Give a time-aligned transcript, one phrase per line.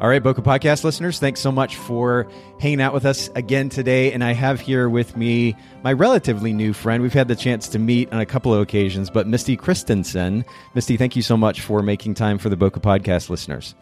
[0.00, 2.26] All right, Boca Podcast listeners, thanks so much for
[2.58, 4.12] hanging out with us again today.
[4.12, 5.54] And I have here with me
[5.84, 7.02] my relatively new friend.
[7.02, 10.46] We've had the chance to meet on a couple of occasions, but Misty Christensen.
[10.74, 13.74] Misty, thank you so much for making time for the Boca Podcast listeners.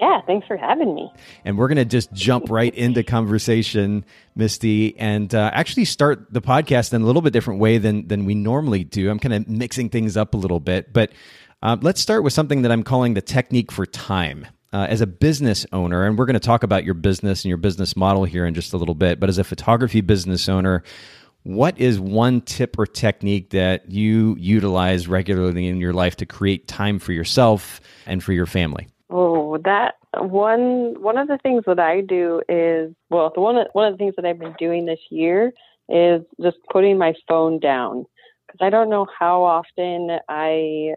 [0.00, 1.12] Yeah, thanks for having me.
[1.44, 6.40] And we're going to just jump right into conversation, Misty, and uh, actually start the
[6.40, 9.10] podcast in a little bit different way than than we normally do.
[9.10, 11.12] I'm kind of mixing things up a little bit, but
[11.62, 15.06] uh, let's start with something that I'm calling the technique for time uh, as a
[15.06, 18.46] business owner, and we're going to talk about your business and your business model here
[18.46, 20.82] in just a little bit, but as a photography business owner,
[21.42, 26.66] what is one tip or technique that you utilize regularly in your life to create
[26.66, 28.88] time for yourself and for your family?
[29.10, 33.86] Oh, that one one of the things that I do is well, the one one
[33.86, 35.52] of the things that I've been doing this year
[35.88, 38.06] is just putting my phone down
[38.46, 40.94] because I don't know how often I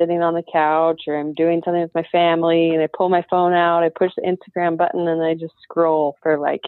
[0.00, 3.24] sitting on the couch or I'm doing something with my family and I pull my
[3.28, 6.62] phone out, I push the Instagram button and I just scroll for like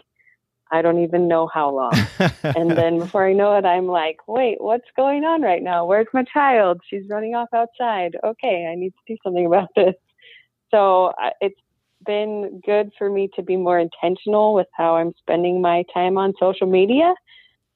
[0.71, 1.93] I don't even know how long.
[2.43, 5.85] and then before I know it, I'm like, wait, what's going on right now?
[5.85, 6.81] Where's my child?
[6.89, 8.17] She's running off outside.
[8.23, 9.93] Okay, I need to do something about this.
[10.71, 11.59] So it's
[12.03, 16.33] been good for me to be more intentional with how I'm spending my time on
[16.39, 17.13] social media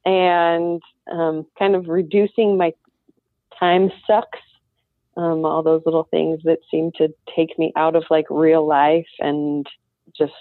[0.04, 2.74] and um, kind of reducing my
[3.60, 4.40] time sucks
[5.18, 9.08] um, all those little things that seem to take me out of like real life
[9.20, 9.66] and
[10.16, 10.34] just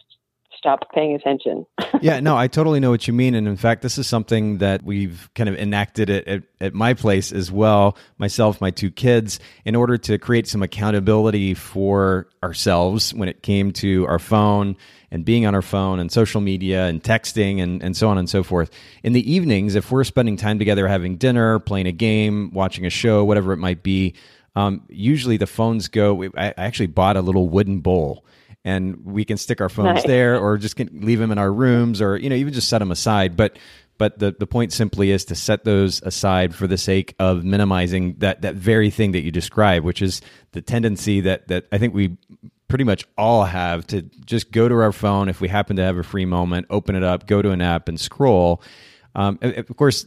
[0.57, 1.67] stop paying attention.
[2.01, 3.35] yeah, no, I totally know what you mean.
[3.35, 6.95] And in fact, this is something that we've kind of enacted at, at, at, my
[6.95, 13.15] place as well, myself, my two kids, in order to create some accountability for ourselves
[13.15, 14.77] when it came to our phone
[15.11, 18.29] and being on our phone and social media and texting and, and so on and
[18.29, 18.71] so forth.
[19.03, 22.91] In the evenings, if we're spending time together having dinner, playing a game, watching a
[22.91, 24.15] show, whatever it might be,
[24.57, 26.25] um, usually the phones go.
[26.37, 28.25] I actually bought a little wooden bowl,
[28.65, 30.07] and we can stick our phones nice.
[30.07, 32.91] there, or just leave them in our rooms, or you know, even just set them
[32.91, 33.37] aside.
[33.37, 33.59] But
[33.99, 38.15] but the, the point simply is to set those aside for the sake of minimizing
[38.19, 40.23] that that very thing that you describe, which is
[40.53, 42.17] the tendency that that I think we
[42.69, 45.99] pretty much all have to just go to our phone if we happen to have
[45.99, 48.63] a free moment, open it up, go to an app, and scroll.
[49.15, 50.07] Um, of course,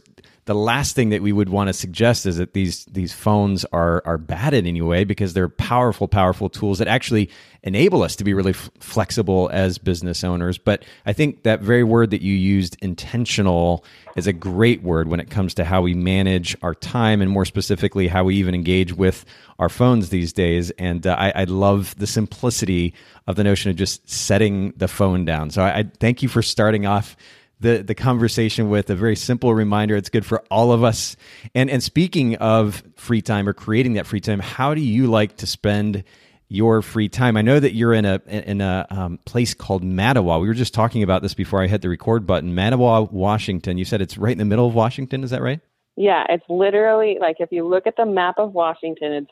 [0.50, 4.02] the last thing that we would want to suggest is that these these phones are
[4.04, 7.30] are bad in any way because they're powerful powerful tools that actually
[7.62, 10.58] enable us to be really f- flexible as business owners.
[10.58, 13.84] But i think that very word that you used intentional
[14.16, 17.44] is a great word when it comes to how we manage our time and more
[17.44, 19.24] specifically how we even engage with
[19.60, 20.70] our phones these days.
[20.72, 22.94] And uh, I, I, love the simplicity
[23.28, 25.50] of the notion of just setting the phone down.
[25.50, 27.14] So I, I thank you for starting off
[27.60, 29.96] the the conversation with a very simple reminder.
[29.96, 31.16] It's good for all of us.
[31.54, 35.36] And and speaking of free time or creating that free time, how do you like
[35.38, 36.04] to spend
[36.48, 37.36] your free time?
[37.36, 40.40] I know that you're in a in a um, place called Mattawa.
[40.40, 42.54] We were just talking about this before I hit the record button.
[42.54, 43.78] Mattawa, Washington.
[43.78, 45.22] You said it's right in the middle of Washington.
[45.22, 45.60] Is that right?
[45.96, 49.30] Yeah, it's literally like if you look at the map of Washington, it's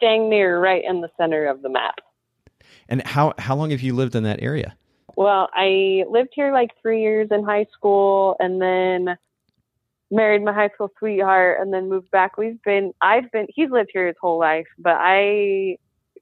[0.00, 1.96] dang near right in the center of the map.
[2.88, 4.76] And how how long have you lived in that area?
[5.16, 9.16] Well, I lived here like three years in high school and then
[10.10, 12.36] married my high school sweetheart and then moved back.
[12.36, 15.78] We've been, I've been, he's lived here his whole life, but I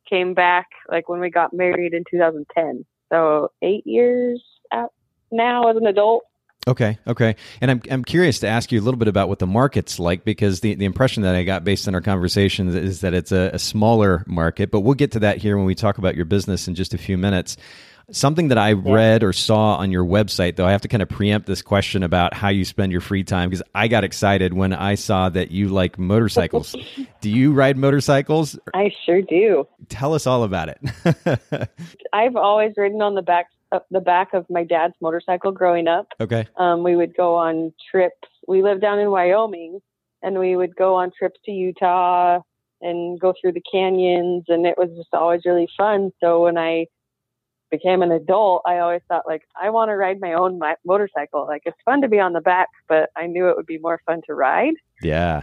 [0.08, 2.84] came back like when we got married in 2010.
[3.12, 4.42] So eight years
[4.72, 4.92] out
[5.30, 6.24] now as an adult.
[6.68, 7.34] Okay, okay.
[7.60, 10.24] And I'm I'm curious to ask you a little bit about what the market's like
[10.24, 13.50] because the, the impression that I got based on our conversation is that it's a,
[13.52, 16.68] a smaller market, but we'll get to that here when we talk about your business
[16.68, 17.56] in just a few minutes.
[18.10, 21.08] Something that I read or saw on your website, though, I have to kind of
[21.08, 24.72] preempt this question about how you spend your free time because I got excited when
[24.72, 26.74] I saw that you like motorcycles.
[27.20, 28.58] do you ride motorcycles?
[28.74, 29.66] I sure do.
[29.88, 31.70] Tell us all about it.
[32.12, 36.06] I've always ridden on the back uh, the back of my dad's motorcycle growing up.
[36.20, 36.46] Okay.
[36.58, 38.28] Um, we would go on trips.
[38.46, 39.80] We lived down in Wyoming,
[40.22, 42.40] and we would go on trips to Utah
[42.82, 46.12] and go through the canyons, and it was just always really fun.
[46.20, 46.86] So when I
[47.72, 51.46] became an adult, I always thought like I want to ride my own motorcycle.
[51.46, 54.00] Like it's fun to be on the back, but I knew it would be more
[54.06, 54.74] fun to ride.
[55.02, 55.42] Yeah.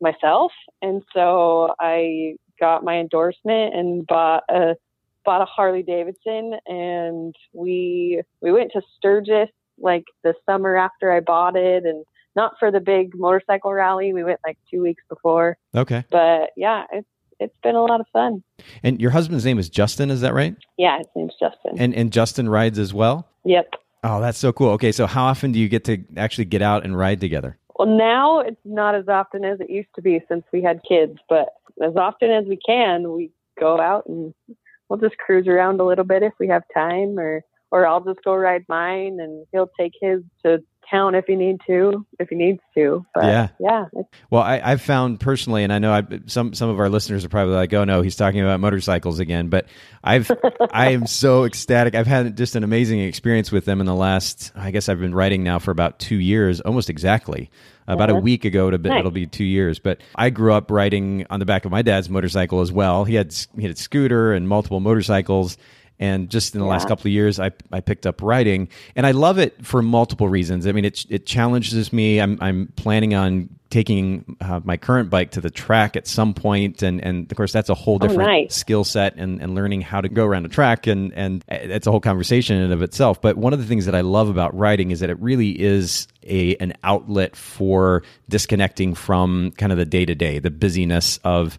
[0.00, 4.76] Myself, and so I got my endorsement and bought a
[5.24, 9.48] bought a Harley Davidson and we we went to Sturgis
[9.78, 12.04] like the summer after I bought it and
[12.36, 14.12] not for the big motorcycle rally.
[14.12, 15.56] We went like two weeks before.
[15.74, 16.04] Okay.
[16.10, 17.08] But yeah, it's
[17.40, 18.42] it's been a lot of fun.
[18.82, 20.56] And your husband's name is Justin, is that right?
[20.78, 21.76] Yeah, his name's Justin.
[21.78, 23.28] And and Justin rides as well?
[23.44, 23.74] Yep.
[24.02, 24.70] Oh, that's so cool.
[24.72, 27.58] Okay, so how often do you get to actually get out and ride together?
[27.76, 31.18] Well, now it's not as often as it used to be since we had kids,
[31.28, 31.48] but
[31.82, 34.34] as often as we can, we go out and
[34.88, 38.22] we'll just cruise around a little bit if we have time or or I'll just
[38.22, 42.36] go ride mine and he'll take his to town if he need to, if he
[42.36, 43.04] needs to.
[43.14, 43.84] But yeah, yeah.
[44.30, 47.28] Well, I, I've found personally, and I know I, some some of our listeners are
[47.28, 49.66] probably like, "Oh no, he's talking about motorcycles again." But
[50.02, 50.30] I've
[50.70, 51.94] I am so ecstatic.
[51.94, 54.52] I've had just an amazing experience with them in the last.
[54.54, 57.50] I guess I've been riding now for about two years, almost exactly.
[57.86, 58.22] About a uh-huh.
[58.22, 59.00] week ago, it'll be, nice.
[59.00, 59.78] it'll be two years.
[59.78, 63.04] But I grew up riding on the back of my dad's motorcycle as well.
[63.04, 65.58] He had he had a scooter and multiple motorcycles
[65.98, 66.72] and just in the yeah.
[66.72, 70.28] last couple of years, I, I picked up riding, and I love it for multiple
[70.28, 70.66] reasons.
[70.66, 72.20] I mean, it it challenges me.
[72.20, 76.82] I'm I'm planning on taking uh, my current bike to the track at some point,
[76.82, 78.54] and and of course that's a whole oh, different oh, nice.
[78.54, 81.90] skill set and and learning how to go around a track, and and it's a
[81.90, 83.20] whole conversation in of itself.
[83.20, 86.08] But one of the things that I love about riding is that it really is
[86.24, 91.56] a an outlet for disconnecting from kind of the day to day, the busyness of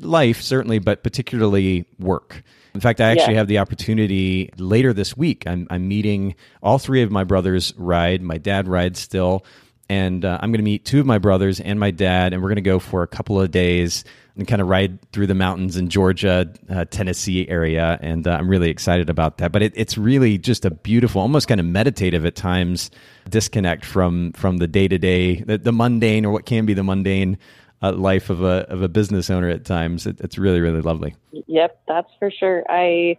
[0.00, 2.42] life certainly, but particularly work.
[2.74, 3.38] In fact, I actually yeah.
[3.38, 5.44] have the opportunity later this week.
[5.46, 8.22] I'm, I'm meeting all three of my brothers ride.
[8.22, 9.44] My dad rides still.
[9.90, 12.50] And uh, I'm going to meet two of my brothers and my dad, and we're
[12.50, 14.04] going to go for a couple of days
[14.36, 17.98] and kind of ride through the mountains in Georgia, uh, Tennessee area.
[18.02, 19.50] And uh, I'm really excited about that.
[19.50, 22.90] But it, it's really just a beautiful, almost kind of meditative at times,
[23.28, 27.38] disconnect from from the day to day, the mundane or what can be the mundane
[27.82, 30.06] uh, life of a of a business owner at times.
[30.06, 31.14] It, it's really really lovely.
[31.46, 32.64] Yep, that's for sure.
[32.68, 33.18] I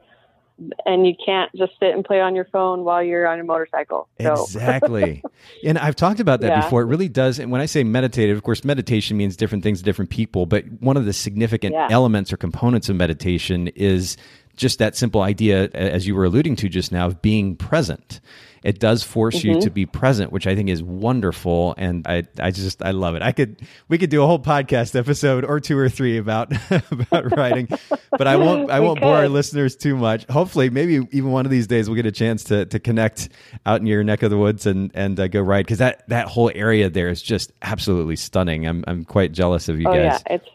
[0.85, 4.07] and you can't just sit and play on your phone while you're on your motorcycle.
[4.21, 4.33] So.
[4.33, 5.23] Exactly.
[5.63, 6.61] and I've talked about that yeah.
[6.61, 6.81] before.
[6.81, 7.39] It really does.
[7.39, 10.45] And when I say meditative, of course, meditation means different things to different people.
[10.45, 11.87] But one of the significant yeah.
[11.89, 14.17] elements or components of meditation is
[14.59, 18.19] just that simple idea, as you were alluding to just now, of being present
[18.63, 19.55] it does force mm-hmm.
[19.55, 21.75] you to be present, which I think is wonderful.
[21.77, 23.21] And I, I just, I love it.
[23.21, 26.51] I could, we could do a whole podcast episode or two or three about,
[26.91, 27.67] about riding,
[28.11, 30.25] but I won't, I won't bore our listeners too much.
[30.29, 33.29] Hopefully, maybe even one of these days we'll get a chance to, to connect
[33.65, 35.67] out in your neck of the woods and, and uh, go ride.
[35.67, 38.67] Cause that, that whole area there is just absolutely stunning.
[38.67, 40.21] I'm, I'm quite jealous of you oh, guys.
[40.27, 40.45] Yeah, it's,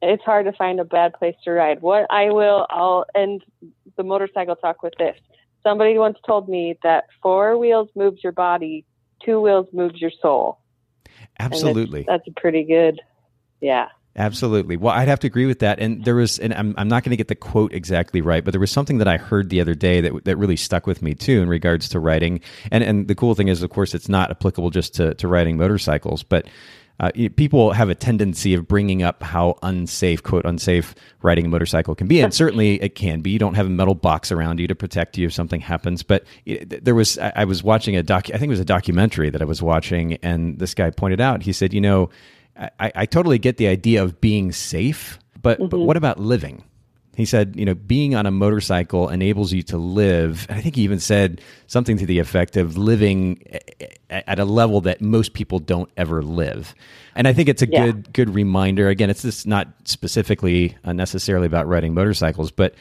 [0.00, 1.82] it's hard to find a bad place to ride.
[1.82, 3.44] What I will, I'll end
[3.96, 5.16] the motorcycle talk with this
[5.62, 8.84] somebody once told me that four wheels moves your body,
[9.24, 10.58] two wheels moves your soul.
[11.38, 12.04] Absolutely.
[12.06, 13.00] That's a pretty good,
[13.60, 13.88] yeah.
[14.16, 14.76] Absolutely.
[14.76, 15.78] Well, I'd have to agree with that.
[15.78, 18.50] And there was, and I'm, I'm not going to get the quote exactly right, but
[18.50, 21.14] there was something that I heard the other day that, that really stuck with me
[21.14, 22.40] too in regards to riding.
[22.72, 25.56] And, and the cool thing is, of course, it's not applicable just to, to riding
[25.56, 26.48] motorcycles, but
[27.00, 31.94] uh, people have a tendency of bringing up how unsafe, quote, unsafe riding a motorcycle
[31.94, 32.20] can be.
[32.20, 33.30] And certainly it can be.
[33.30, 36.02] You don't have a metal box around you to protect you if something happens.
[36.02, 39.30] But it, there was, I was watching a doc, I think it was a documentary
[39.30, 42.10] that I was watching, and this guy pointed out, he said, you know,
[42.56, 45.68] I, I totally get the idea of being safe, but, mm-hmm.
[45.68, 46.64] but what about living?
[47.18, 50.46] He said, you know, being on a motorcycle enables you to live.
[50.48, 53.42] I think he even said something to the effect of living
[54.08, 56.76] at a level that most people don't ever live.
[57.16, 57.86] And I think it's a yeah.
[57.86, 58.88] good good reminder.
[58.88, 62.76] Again, it's just not specifically uh, necessarily about riding motorcycles, but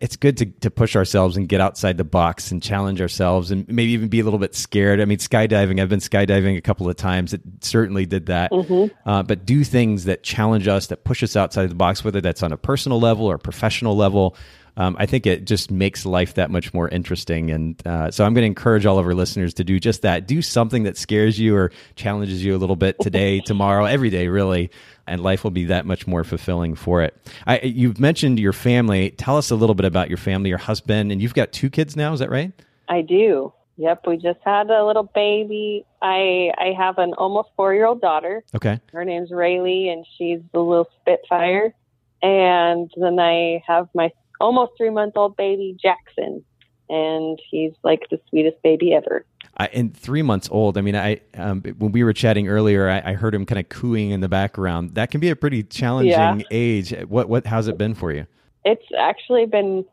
[0.00, 3.66] it's good to, to push ourselves and get outside the box and challenge ourselves and
[3.68, 5.00] maybe even be a little bit scared.
[5.00, 7.32] I mean, skydiving, I've been skydiving a couple of times.
[7.32, 8.50] It certainly did that.
[8.50, 9.08] Mm-hmm.
[9.08, 12.42] Uh, but do things that challenge us, that push us outside the box, whether that's
[12.42, 14.36] on a personal level or professional level.
[14.76, 17.50] Um, I think it just makes life that much more interesting.
[17.50, 20.26] And uh, so I'm going to encourage all of our listeners to do just that.
[20.26, 24.28] Do something that scares you or challenges you a little bit today, tomorrow, every day,
[24.28, 24.70] really
[25.06, 27.16] and life will be that much more fulfilling for it.
[27.46, 29.10] I, you've mentioned your family.
[29.10, 31.96] Tell us a little bit about your family, your husband, and you've got two kids
[31.96, 32.12] now.
[32.12, 32.52] Is that right?
[32.88, 33.52] I do.
[33.78, 35.84] Yep, we just had a little baby.
[36.02, 38.44] I I have an almost four year old daughter.
[38.54, 38.80] Okay.
[38.92, 41.74] Her name's Rayleigh, and she's the little Spitfire.
[42.22, 46.44] And then I have my almost three month old baby Jackson,
[46.88, 49.24] and he's like the sweetest baby ever.
[49.56, 50.78] I, and three months old.
[50.78, 53.68] I mean, I um, when we were chatting earlier, I, I, heard him kind of
[53.68, 54.94] cooing in the background.
[54.94, 56.38] That can be a pretty challenging yeah.
[56.50, 56.94] age.
[57.06, 58.26] What what how's it been for you?
[58.64, 59.84] It's actually been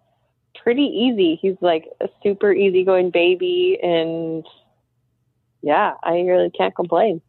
[0.63, 1.37] pretty easy.
[1.41, 4.45] He's like a super easygoing baby, and
[5.61, 7.21] yeah, I really can't complain.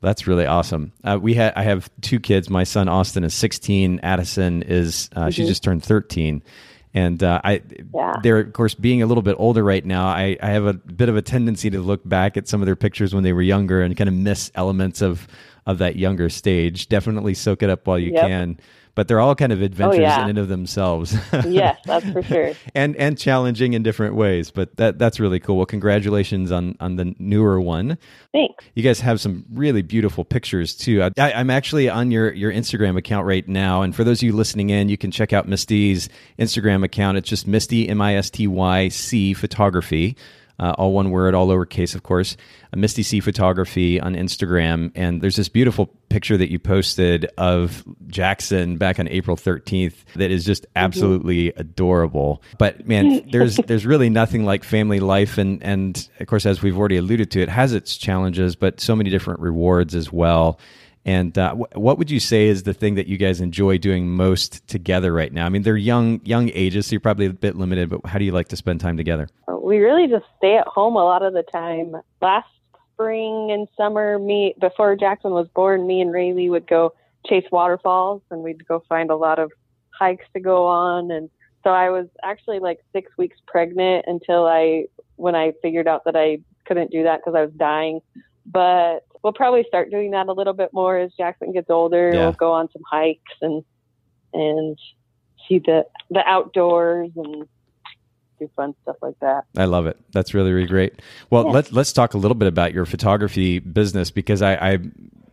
[0.00, 0.92] That's really awesome.
[1.02, 2.50] Uh, we had I have two kids.
[2.50, 4.00] My son Austin is 16.
[4.02, 5.30] Addison is uh, mm-hmm.
[5.30, 6.42] she just turned 13.
[6.94, 8.14] And uh, I, yeah.
[8.22, 10.06] they're of course being a little bit older right now.
[10.06, 12.76] I, I have a bit of a tendency to look back at some of their
[12.76, 15.26] pictures when they were younger and kind of miss elements of
[15.66, 16.88] of that younger stage.
[16.88, 18.28] Definitely soak it up while you yep.
[18.28, 18.60] can
[18.94, 20.22] but they're all kind of oh, adventures oh, yeah.
[20.22, 21.16] in and of themselves.
[21.46, 22.52] yes, that's for sure.
[22.74, 25.56] and and challenging in different ways, but that that's really cool.
[25.56, 27.98] Well, congratulations on on the newer one.
[28.32, 28.64] Thanks.
[28.74, 31.02] You guys have some really beautiful pictures too.
[31.02, 34.32] I, am actually on your your Instagram account right now, and for those of you
[34.32, 36.08] listening in, you can check out Misty's
[36.38, 37.18] Instagram account.
[37.18, 40.16] It's just Misty M I S T Y C Photography
[40.58, 42.36] uh, all one word, all lowercase, of course.
[42.72, 47.84] A Misty C Photography on Instagram, and there's this beautiful picture that you posted of
[48.06, 50.72] Jackson back on April 13th that is just mm-hmm.
[50.76, 51.60] absolutely mm-hmm.
[51.60, 52.42] adorable.
[52.58, 56.78] But man, there's there's really nothing like family life, and and of course, as we've
[56.78, 60.58] already alluded to, it has its challenges, but so many different rewards as well.
[61.06, 64.66] And uh, what would you say is the thing that you guys enjoy doing most
[64.68, 65.44] together right now?
[65.44, 67.90] I mean, they're young young ages, so you're probably a bit limited.
[67.90, 69.28] But how do you like to spend time together?
[69.64, 71.96] We really just stay at home a lot of the time.
[72.20, 72.48] Last
[72.92, 76.92] spring and summer, me before Jackson was born, me and Rayleigh would go
[77.26, 79.50] chase waterfalls, and we'd go find a lot of
[79.90, 81.10] hikes to go on.
[81.10, 81.30] And
[81.62, 84.84] so I was actually like six weeks pregnant until I
[85.16, 88.00] when I figured out that I couldn't do that because I was dying.
[88.46, 92.10] But we'll probably start doing that a little bit more as Jackson gets older.
[92.12, 92.20] Yeah.
[92.20, 93.64] We'll go on some hikes and
[94.34, 94.78] and
[95.48, 97.48] see the the outdoors and
[98.46, 99.44] do fun stuff like that.
[99.56, 99.98] I love it.
[100.12, 101.00] That's really really great.
[101.30, 101.50] Well, yeah.
[101.52, 104.78] let's let's talk a little bit about your photography business because I, I,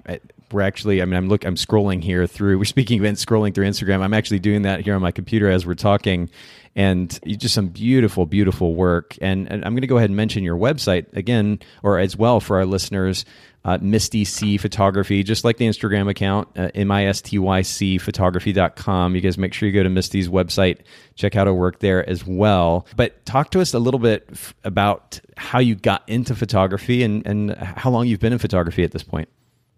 [0.08, 0.20] I
[0.54, 3.68] we're actually I mean I'm look I'm scrolling here through we're speaking of scrolling through
[3.68, 4.02] Instagram.
[4.02, 6.30] I'm actually doing that here on my computer as we're talking
[6.76, 9.18] and just some beautiful, beautiful work.
[9.22, 12.40] And, and I'm going to go ahead and mention your website again, or as well
[12.40, 13.26] for our listeners.
[13.64, 17.62] Uh, Misty C Photography, just like the Instagram account, uh, M I S T Y
[17.62, 19.14] C photography.com.
[19.14, 20.80] You guys make sure you go to Misty's website,
[21.14, 22.88] check out her work there as well.
[22.96, 27.24] But talk to us a little bit f- about how you got into photography and,
[27.28, 29.30] and how long you've been in photography at this point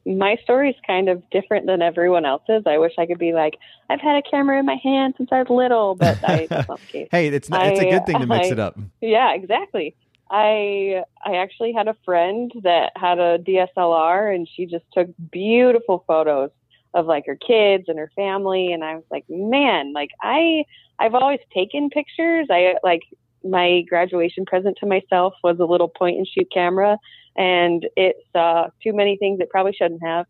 [0.06, 2.64] my story is kind of different than everyone else's.
[2.66, 3.58] I wish I could be like,
[3.90, 6.80] I've had a camera in my hand since I was little, but I, that's not
[6.80, 7.08] the case.
[7.12, 8.78] hey, it's not, it's a good thing to mix I, it up.
[9.02, 9.96] Yeah, exactly.
[10.30, 16.04] I I actually had a friend that had a DSLR and she just took beautiful
[16.08, 16.50] photos
[16.94, 20.66] of like her kids and her family and I was like, man, like I
[21.00, 22.48] I've always taken pictures.
[22.50, 23.02] I like
[23.44, 26.98] my graduation present to myself was a little point and shoot camera
[27.36, 30.26] and it saw uh, too many things it probably shouldn't have.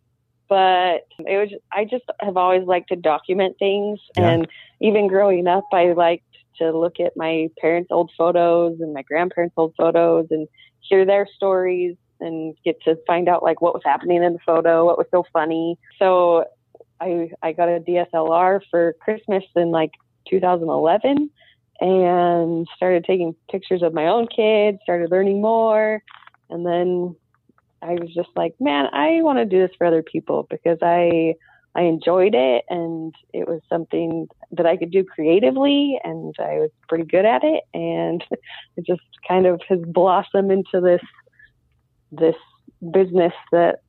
[0.50, 4.29] But it was I just have always liked to document things, yeah.
[4.29, 4.48] and
[4.81, 6.25] even growing up, I liked
[6.60, 10.48] to look at my parents' old photos and my grandparents' old photos and
[10.81, 14.86] hear their stories and get to find out like what was happening in the photo,
[14.86, 15.77] what was so funny.
[15.98, 16.45] So
[17.00, 19.91] I I got a DSLR for Christmas in like
[20.29, 21.29] 2011
[21.81, 26.01] and started taking pictures of my own kids, started learning more.
[26.53, 27.15] And then
[27.81, 31.36] I was just like, man, I want to do this for other people because I
[31.75, 36.69] I enjoyed it and it was something that I could do creatively and I was
[36.88, 38.24] pretty good at it and
[38.77, 41.01] it just kind of has blossomed into this
[42.12, 42.36] this
[42.91, 43.81] business that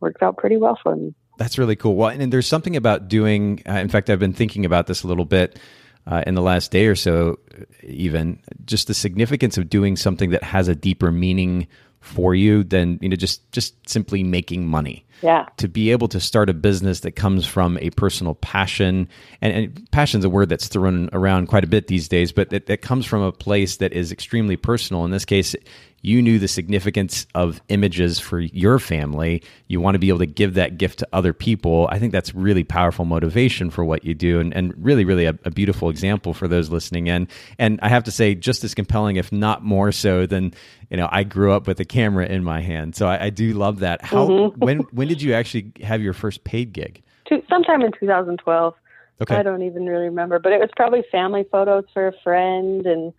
[0.00, 1.14] worked out pretty well for me.
[1.38, 1.94] That's really cool.
[1.94, 3.62] Well, and there's something about doing.
[3.68, 5.60] Uh, in fact, I've been thinking about this a little bit
[6.08, 7.38] uh, in the last day or so,
[7.84, 11.68] even just the significance of doing something that has a deeper meaning
[12.00, 15.04] for you than you know just just simply making money.
[15.22, 15.46] Yeah.
[15.56, 19.08] To be able to start a business that comes from a personal passion
[19.40, 22.66] and, and passion's a word that's thrown around quite a bit these days but that,
[22.66, 25.04] that comes from a place that is extremely personal.
[25.04, 25.56] In this case
[26.02, 29.42] you knew the significance of images for your family.
[29.66, 31.88] You want to be able to give that gift to other people.
[31.90, 35.36] I think that's really powerful motivation for what you do and, and really, really a,
[35.44, 37.28] a beautiful example for those listening in.
[37.58, 40.54] And I have to say, just as compelling, if not more so than,
[40.88, 42.94] you know, I grew up with a camera in my hand.
[42.94, 44.04] So I, I do love that.
[44.04, 44.58] How, mm-hmm.
[44.64, 47.02] when, when did you actually have your first paid gig?
[47.48, 48.74] Sometime in 2012.
[49.20, 49.34] Okay.
[49.34, 53.12] I don't even really remember, but it was probably family photos for a friend and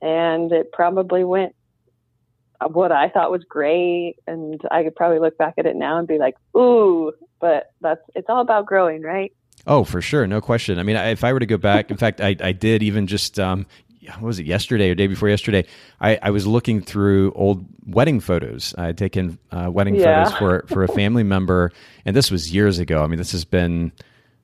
[0.00, 1.54] and it probably went
[2.68, 6.06] what I thought was great, and I could probably look back at it now and
[6.06, 9.32] be like, "Ooh!" But that's it's all about growing, right?
[9.66, 10.78] Oh, for sure, no question.
[10.78, 13.38] I mean, if I were to go back, in fact, I, I did even just
[13.38, 13.66] um,
[14.14, 15.64] what was it yesterday or day before yesterday?
[16.00, 18.74] I, I was looking through old wedding photos.
[18.76, 20.24] I had taken uh, wedding yeah.
[20.24, 21.72] photos for for a family member,
[22.04, 23.02] and this was years ago.
[23.02, 23.92] I mean, this has been,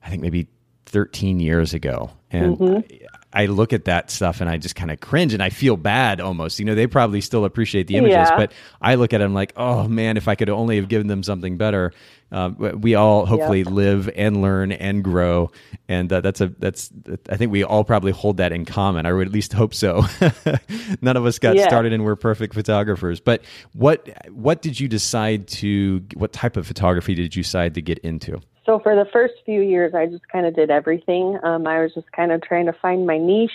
[0.03, 0.47] I think, maybe
[0.85, 2.57] 13 years ago, and.
[2.57, 3.05] Mm-hmm.
[3.31, 6.19] I look at that stuff and I just kind of cringe and I feel bad
[6.19, 6.57] almost.
[6.59, 8.35] You know, they probably still appreciate the images, Yeah.
[8.35, 11.07] but I look at it, I'm like, oh man, if I could only have given
[11.07, 11.93] them something better.
[12.31, 15.49] Uh, we all hopefully live and learn and grow,
[15.87, 16.91] and uh, that's a that's
[17.27, 19.07] I think we all probably hold that in common.
[19.07, 20.05] I would at least hope so.
[21.01, 21.67] None of us got Yeah.
[21.67, 23.19] started and we're perfect photographers.
[23.19, 23.43] But
[23.73, 26.05] what what did you decide to?
[26.13, 28.39] What type of photography did you decide to get into?
[28.69, 31.39] So for the first few years, I just kind of did everything.
[31.41, 33.49] Um, I was just kind of trying to find my niche,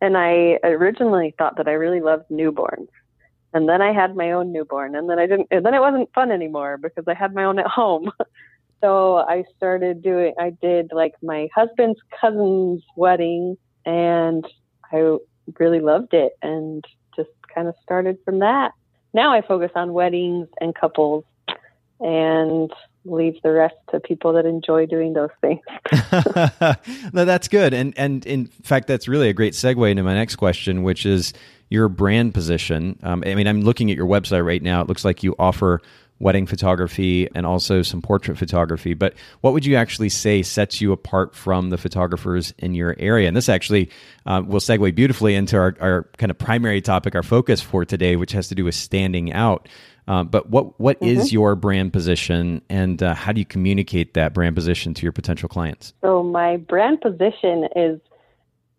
[0.00, 2.88] and I originally thought that I really loved newborns.
[3.54, 5.46] And then I had my own newborn, and then I didn't.
[5.52, 8.10] And then it wasn't fun anymore because I had my own at home.
[8.80, 10.34] so I started doing.
[10.36, 14.44] I did like my husband's cousin's wedding, and
[14.92, 15.18] I
[15.60, 18.72] really loved it, and just kind of started from that.
[19.14, 21.22] Now I focus on weddings and couples,
[22.00, 22.72] and
[23.06, 25.60] leave the rest to people that enjoy doing those things.
[27.12, 30.36] no, that's good, and and in fact, that's really a great segue into my next
[30.36, 31.32] question, which is
[31.68, 32.98] your brand position.
[33.02, 34.80] Um, I mean, I'm looking at your website right now.
[34.82, 35.80] It looks like you offer
[36.18, 38.94] wedding photography and also some portrait photography.
[38.94, 43.28] But what would you actually say sets you apart from the photographers in your area?
[43.28, 43.90] And this actually
[44.24, 48.16] uh, will segue beautifully into our, our kind of primary topic, our focus for today,
[48.16, 49.68] which has to do with standing out.
[50.08, 54.32] Uh, but what what is your brand position, and uh, how do you communicate that
[54.32, 55.94] brand position to your potential clients?
[56.00, 58.00] So my brand position is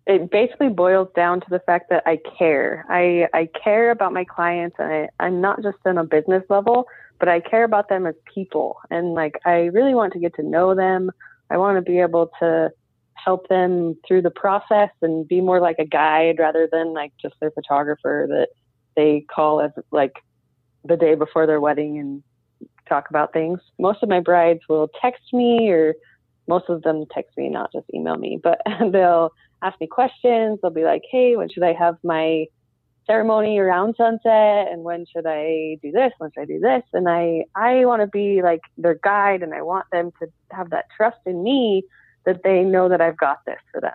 [0.06, 2.86] it basically boils down to the fact that I care.
[2.90, 6.88] I I care about my clients and I, I'm not just on a business level,
[7.20, 8.78] but I care about them as people.
[8.90, 11.12] And like I really want to get to know them.
[11.50, 12.72] I want to be able to
[13.16, 17.36] help them through the process and be more like a guide rather than like just
[17.42, 18.48] their photographer that
[18.96, 20.14] they call as like
[20.88, 22.24] the day before their wedding and
[22.88, 23.60] talk about things.
[23.80, 25.96] Most of my brides will text me or
[26.48, 30.60] most of them text me, not just email me, but they'll ask me questions.
[30.62, 32.46] They'll be like, hey, when should I have my
[33.06, 34.68] ceremony around sunset?
[34.72, 36.12] And when should I do this?
[36.18, 36.84] When should I do this?
[36.94, 40.70] And I, I want to be like their guide and I want them to have
[40.70, 41.84] that trust in me
[42.26, 43.94] that they know that I've got this for them.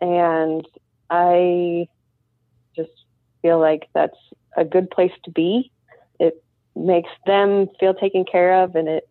[0.00, 0.66] And
[1.10, 1.86] I
[2.74, 2.90] just
[3.42, 4.16] feel like that's
[4.56, 5.71] a good place to be.
[6.74, 9.08] Makes them feel taken care of and it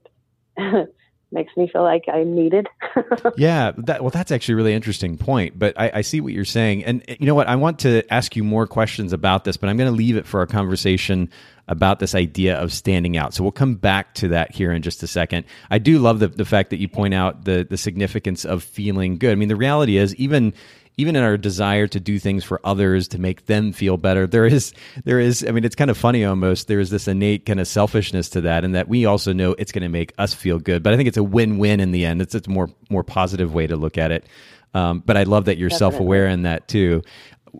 [1.32, 2.68] makes me feel like I'm needed.
[3.38, 5.58] yeah, that, well, that's actually a really interesting point.
[5.58, 7.48] But I, I see what you're saying, and eh, you know what?
[7.48, 10.26] I want to ask you more questions about this, but I'm going to leave it
[10.26, 11.30] for our conversation
[11.68, 13.34] about this idea of standing out.
[13.34, 15.46] So we'll come back to that here in just a second.
[15.70, 19.18] I do love the the fact that you point out the the significance of feeling
[19.18, 19.32] good.
[19.32, 20.54] I mean, the reality is even
[20.98, 24.46] even in our desire to do things for others to make them feel better there
[24.46, 24.74] is
[25.04, 27.68] there is i mean it's kind of funny almost there is this innate kind of
[27.68, 30.84] selfishness to that and that we also know it's going to make us feel good
[30.84, 33.68] but i think it's a win-win in the end it's a more more positive way
[33.68, 34.26] to look at it
[34.74, 35.98] um, but i love that you're Definitely.
[35.98, 37.02] self-aware in that too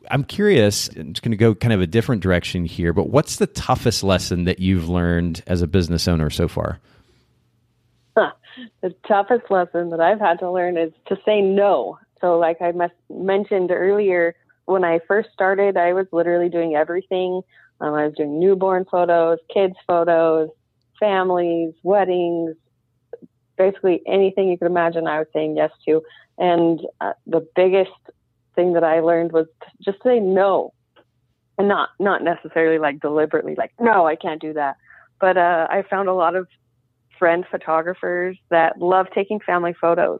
[0.10, 3.48] i'm curious just going to go kind of a different direction here but what's the
[3.48, 6.80] toughest lesson that you've learned as a business owner so far
[8.82, 11.98] the toughest lesson that I've had to learn is to say no.
[12.22, 12.72] So, like I
[13.10, 17.42] mentioned earlier, when I first started, I was literally doing everything.
[17.82, 20.50] Um, I was doing newborn photos, kids photos,
[21.00, 22.56] families, weddings,
[23.58, 25.08] basically anything you could imagine.
[25.08, 26.02] I was saying yes to,
[26.38, 27.92] and uh, the biggest
[28.56, 30.74] thing that I learned was to just say no,
[31.58, 34.78] and not not necessarily like deliberately like no, I can't do that.
[35.20, 36.48] But uh, I found a lot of
[37.18, 40.20] friend photographers that love taking family photos.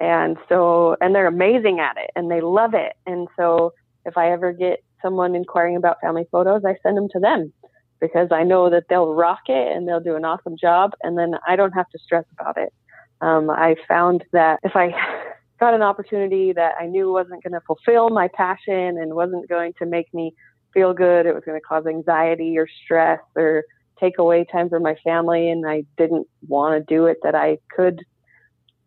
[0.00, 2.94] And so, and they're amazing at it and they love it.
[3.06, 3.74] And so,
[4.06, 7.52] if I ever get someone inquiring about family photos, I send them to them
[8.00, 10.92] because I know that they'll rock it and they'll do an awesome job.
[11.02, 12.72] And then I don't have to stress about it.
[13.20, 14.94] Um, I found that if I
[15.60, 19.74] got an opportunity that I knew wasn't going to fulfill my passion and wasn't going
[19.78, 20.32] to make me
[20.72, 23.64] feel good, it was going to cause anxiety or stress or
[23.98, 27.58] take away time from my family and I didn't want to do it, that I
[27.76, 28.02] could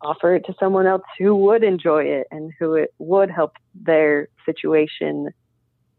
[0.04, 4.28] offer it to someone else who would enjoy it and who it would help their
[4.44, 5.30] situation.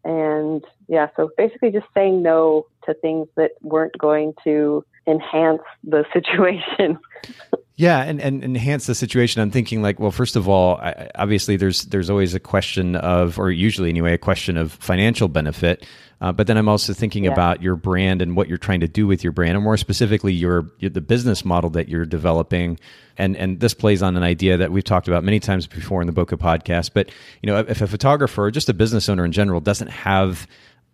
[0.03, 6.05] And yeah, so basically just saying no to things that weren't going to enhance the
[6.13, 6.99] situation.
[7.77, 9.41] Yeah, and, and enhance the situation.
[9.41, 13.37] I'm thinking like, well, first of all, I, obviously there's there's always a question of,
[13.37, 15.85] or usually anyway, a question of financial benefit.
[16.21, 17.33] Uh, but then I'm also thinking Yeah.
[17.33, 20.31] about your brand and what you're trying to do with your brand, and more specifically,
[20.31, 22.79] your, your the business model that you're developing.
[23.17, 26.07] And and this plays on an idea that we've talked about many times before in
[26.07, 26.91] the Boca podcast.
[26.93, 27.09] But
[27.41, 30.47] you know, if a photographer or just a business owner in general doesn't have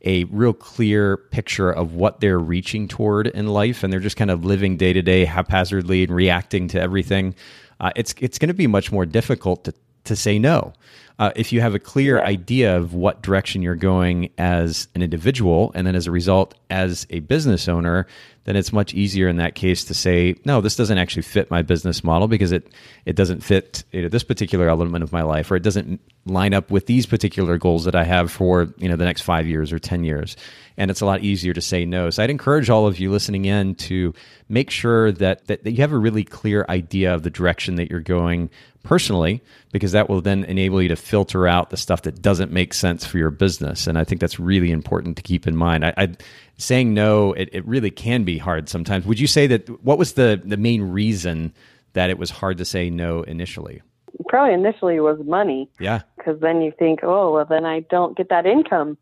[0.04, 4.32] a real clear picture of what they're reaching toward in life, and they're just kind
[4.32, 7.36] of living day to day haphazardly and reacting to everything.
[7.80, 9.74] Uh, it's it's going to be much more difficult to
[10.06, 10.74] to say no.
[11.22, 15.72] Uh, if you have a clear idea of what direction you're going as an individual,
[15.76, 18.08] and then as a result, as a business owner,
[18.46, 21.62] then it's much easier in that case to say, no, this doesn't actually fit my
[21.62, 22.74] business model because it
[23.06, 26.56] it doesn't fit you know, this particular element of my life, or it doesn't line
[26.56, 29.72] up with these particular goals that I have for you know the next five years
[29.72, 30.36] or ten years.
[30.76, 32.10] And it's a lot easier to say no.
[32.10, 34.16] So I'd encourage all of you listening in to
[34.50, 37.92] make sure that, that, that you have a really clear idea of the direction that
[37.92, 38.50] you're going
[38.82, 42.74] personally, because that will then enable you to filter out the stuff that doesn't make
[42.74, 43.86] sense for your business.
[43.86, 45.84] And I think that's really important to keep in mind.
[45.84, 46.16] I, I
[46.58, 49.06] saying no, it, it really can be hard sometimes.
[49.06, 51.54] Would you say that what was the, the main reason
[51.92, 53.82] that it was hard to say no initially?
[54.30, 55.70] Probably initially was money.
[55.82, 56.04] Yeah.
[56.16, 58.98] Because then you think, oh, well, then I don't get that income.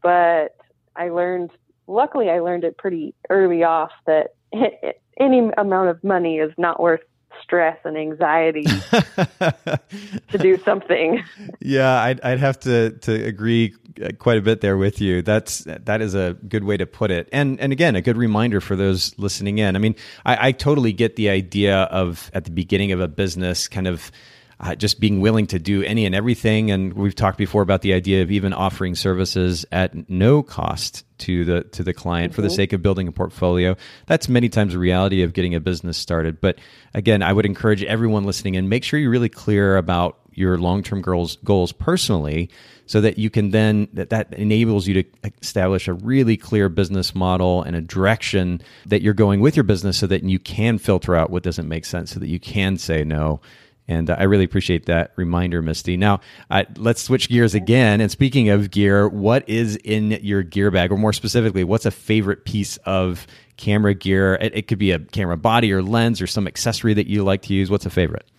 [0.00, 0.56] But
[0.94, 1.50] I learned,
[1.88, 4.34] luckily, I learned it pretty early off that
[5.18, 7.00] any amount of money is not worth
[7.42, 11.22] stress and anxiety to do something.
[11.60, 15.22] Yeah, I'd, I'd have to to agree uh, quite a bit there with you.
[15.22, 18.60] That's that is a good way to put it, and and again, a good reminder
[18.60, 19.76] for those listening in.
[19.76, 23.68] I mean, I, I totally get the idea of at the beginning of a business,
[23.68, 24.10] kind of
[24.60, 26.70] uh, just being willing to do any and everything.
[26.70, 31.44] And we've talked before about the idea of even offering services at no cost to
[31.44, 32.36] the to the client mm-hmm.
[32.36, 32.56] for the mm-hmm.
[32.56, 33.76] sake of building a portfolio.
[34.06, 36.40] That's many times the reality of getting a business started.
[36.40, 36.58] But
[36.94, 41.02] again, I would encourage everyone listening and make sure you're really clear about your long-term
[41.02, 42.48] goals goals personally
[42.86, 45.04] so that you can then that that enables you to
[45.42, 49.98] establish a really clear business model and a direction that you're going with your business
[49.98, 53.04] so that you can filter out what doesn't make sense so that you can say
[53.04, 53.40] no
[53.88, 55.96] and uh, I really appreciate that reminder, Misty.
[55.96, 56.20] Now,
[56.50, 58.00] uh, let's switch gears again.
[58.00, 60.92] And speaking of gear, what is in your gear bag?
[60.92, 64.34] Or more specifically, what's a favorite piece of camera gear?
[64.34, 67.42] It, it could be a camera body or lens or some accessory that you like
[67.42, 67.70] to use.
[67.70, 68.30] What's a favorite?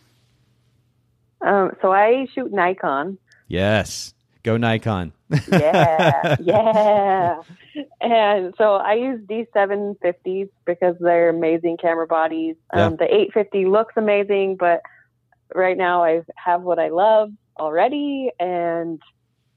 [1.41, 3.17] Um, so I shoot Nikon.
[3.47, 4.13] Yes.
[4.43, 5.13] Go Nikon.
[5.51, 7.41] yeah, yeah.
[8.01, 12.55] And so I use D750s because they're amazing camera bodies.
[12.71, 12.97] Um, yeah.
[12.97, 14.81] The 850 looks amazing, but
[15.53, 19.01] right now I have what I love already and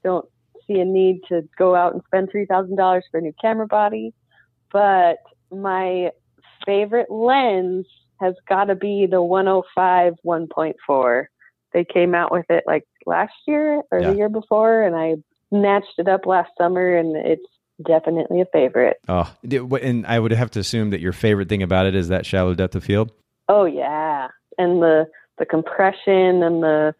[0.02, 0.26] don't
[0.66, 4.12] see a need to go out and spend $3,000 for a new camera body.
[4.72, 5.18] But
[5.50, 6.10] my
[6.64, 7.86] favorite lens
[8.20, 11.24] has got to be the 105 1.4.
[11.72, 14.10] They came out with it like last year or yeah.
[14.10, 15.16] the year before, and I
[15.48, 17.42] snatched it up last summer, and it's
[17.84, 18.98] definitely a favorite.
[19.08, 22.26] Oh, and I would have to assume that your favorite thing about it is that
[22.26, 23.10] shallow depth of field.
[23.48, 24.28] Oh yeah,
[24.58, 25.06] and the
[25.38, 26.94] the compression and the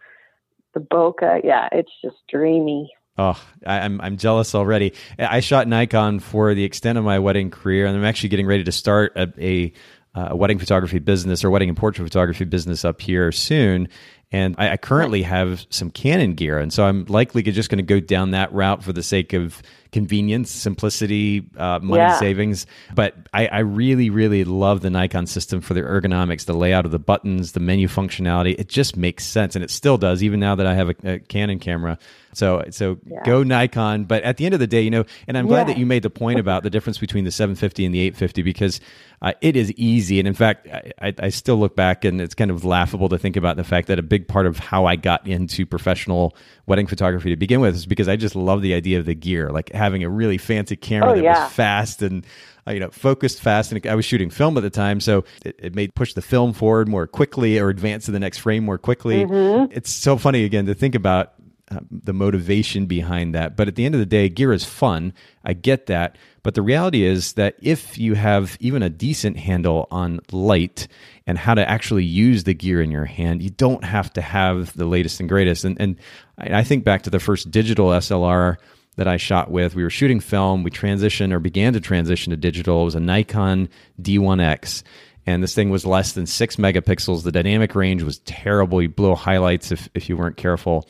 [0.74, 1.42] the bokeh.
[1.44, 2.90] Yeah, it's just dreamy.
[3.18, 4.94] Oh, I'm I'm jealous already.
[5.18, 8.64] I shot Nikon for the extent of my wedding career, and I'm actually getting ready
[8.64, 9.72] to start a, a,
[10.14, 13.88] a wedding photography business or wedding and portrait photography business up here soon.
[14.30, 17.82] And I, I currently have some Canon gear, and so I'm likely just going to
[17.82, 22.18] go down that route for the sake of convenience, simplicity, uh, money yeah.
[22.18, 22.66] savings.
[22.94, 26.92] But I, I, really, really love the Nikon system for the ergonomics, the layout of
[26.92, 28.58] the buttons, the menu functionality.
[28.58, 31.18] It just makes sense, and it still does, even now that I have a, a
[31.18, 31.98] Canon camera.
[32.32, 33.22] So, so yeah.
[33.24, 34.04] go Nikon.
[34.04, 35.74] But at the end of the day, you know, and I'm glad yeah.
[35.74, 38.80] that you made the point about the difference between the 750 and the 850 because
[39.22, 40.18] uh, it is easy.
[40.18, 40.66] And in fact,
[41.00, 43.86] I, I, still look back and it's kind of laughable to think about the fact
[43.86, 47.74] that a big part of how I got into professional wedding photography to begin with
[47.76, 50.74] is because I just love the idea of the gear, like having a really fancy
[50.74, 51.44] camera oh, that yeah.
[51.44, 52.26] was fast and
[52.66, 53.72] uh, you know focused fast.
[53.72, 56.52] And I was shooting film at the time, so it, it made push the film
[56.52, 59.24] forward more quickly or advance to the next frame more quickly.
[59.24, 59.72] Mm-hmm.
[59.72, 61.34] It's so funny again to think about
[61.72, 63.56] Um, the motivation behind that.
[63.56, 65.12] But at the end of the day, gear is fun.
[65.44, 66.16] I get that.
[66.42, 70.88] But the reality is that if you have even a decent handle on light
[71.26, 74.76] and how to actually use the gear in your hand, you don't have to have
[74.76, 75.64] the latest and greatest.
[75.64, 75.96] And, and
[76.38, 78.56] I think back to the first digital SLR
[78.96, 79.74] that I shot with.
[79.74, 80.64] We were shooting film.
[80.64, 82.82] We transitioned or began to transition to digital.
[82.82, 83.68] It was a Nikon
[84.00, 84.82] D1X
[85.26, 87.22] and this thing was less than six megapixels.
[87.22, 88.82] The dynamic range was terrible.
[88.82, 90.88] You blow highlights if, if you weren't careful.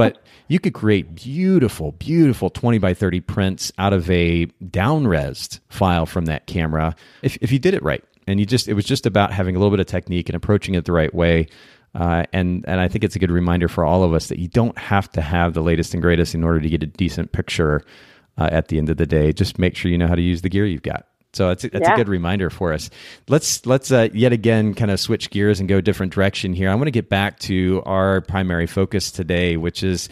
[0.00, 6.06] But you could create beautiful, beautiful 20 by 30 prints out of a downres file
[6.06, 8.02] from that camera if, if you did it right.
[8.26, 10.74] And you just, it was just about having a little bit of technique and approaching
[10.74, 11.46] it the right way.
[11.94, 14.46] Uh, and and I think it's a good reminder for all of us that you
[14.46, 17.82] don't have to have the latest and greatest in order to get a decent picture.
[18.38, 20.40] Uh, at the end of the day, just make sure you know how to use
[20.40, 21.06] the gear you've got.
[21.32, 21.92] So it's it's yeah.
[21.92, 22.90] a good reminder for us.
[23.28, 26.68] Let's let's uh, yet again kind of switch gears and go a different direction here.
[26.68, 30.08] I want to get back to our primary focus today, which is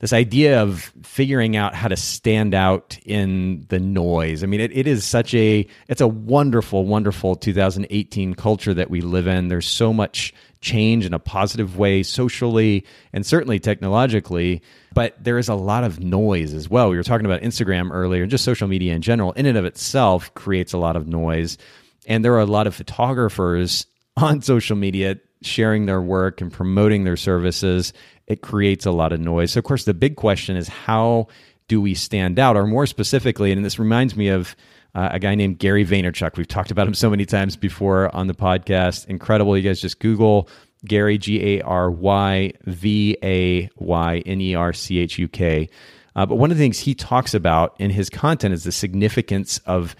[0.00, 4.42] this idea of figuring out how to stand out in the noise.
[4.42, 9.00] I mean, it, it is such a it's a wonderful, wonderful 2018 culture that we
[9.00, 9.48] live in.
[9.48, 14.62] There's so much change in a positive way socially and certainly technologically,
[14.94, 16.90] but there is a lot of noise as well.
[16.90, 20.32] We were talking about Instagram earlier, just social media in general, in and of itself
[20.34, 21.58] creates a lot of noise.
[22.06, 27.04] And there are a lot of photographers on social media sharing their work and promoting
[27.04, 27.92] their services.
[28.26, 29.52] It creates a lot of noise.
[29.52, 31.28] So, of course, the big question is how
[31.68, 32.56] do we stand out?
[32.56, 34.56] Or more specifically, and this reminds me of
[34.94, 36.36] uh, a guy named Gary Vaynerchuk.
[36.36, 39.06] We've talked about him so many times before on the podcast.
[39.06, 39.56] Incredible.
[39.56, 40.48] You guys just Google
[40.84, 45.68] Gary, G A R Y V A Y N E R C H U K.
[46.16, 49.58] Uh, but one of the things he talks about in his content is the significance
[49.66, 49.96] of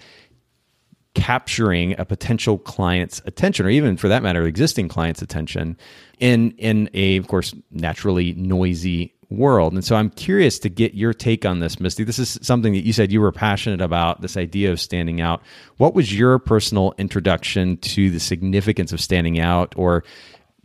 [1.13, 5.77] capturing a potential client's attention, or even for that matter, existing client's attention
[6.19, 9.73] in in a, of course, naturally noisy world.
[9.73, 12.03] And so I'm curious to get your take on this, Misty.
[12.03, 15.41] This is something that you said you were passionate about, this idea of standing out.
[15.77, 20.03] What was your personal introduction to the significance of standing out or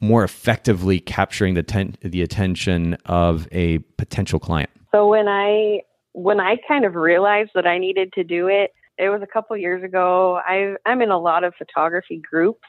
[0.01, 4.71] more effectively capturing the ten- the attention of a potential client?
[4.93, 5.83] So when I
[6.13, 9.57] when I kind of realized that I needed to do it, it was a couple
[9.57, 10.41] years ago.
[10.47, 12.69] I I'm in a lot of photography groups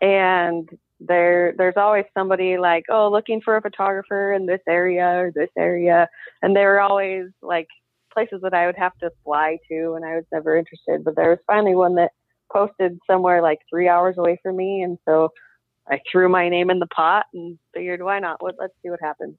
[0.00, 0.68] and
[1.00, 5.50] there there's always somebody like, "Oh, looking for a photographer in this area or this
[5.58, 6.08] area."
[6.42, 7.68] And they were always like
[8.12, 11.30] places that I would have to fly to and I was never interested, but there
[11.30, 12.12] was finally one that
[12.52, 15.30] posted somewhere like 3 hours away from me and so
[15.90, 18.42] I threw my name in the pot and figured, why not?
[18.42, 19.36] what let's see what happens.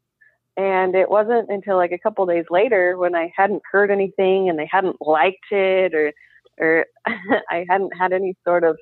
[0.56, 4.58] And it wasn't until like a couple days later when I hadn't heard anything and
[4.58, 6.13] they hadn't liked it or,
[6.60, 6.86] or
[7.50, 8.78] I hadn't had any sort of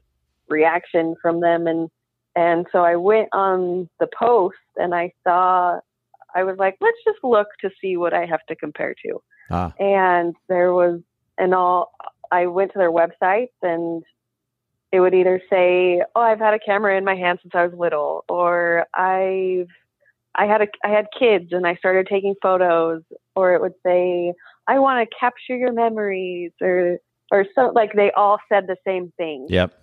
[0.48, 1.68] reaction from them.
[1.68, 1.90] And,
[2.36, 5.80] and so I went on the post and I saw,
[6.36, 9.22] I was like, let's just look to see what I have to compare to.
[9.50, 9.74] Ah.
[9.80, 11.02] And there was,
[11.38, 11.94] and all,
[12.32, 14.04] I went to their websites and
[14.92, 17.74] it would either say, "Oh, I've had a camera in my hand since I was
[17.78, 19.68] little," or "I've
[20.36, 23.02] I had a I had kids and I started taking photos,"
[23.36, 24.34] or it would say,
[24.68, 26.98] "I want to capture your memories," or
[27.32, 29.48] or so like they all said the same thing.
[29.50, 29.74] Yep.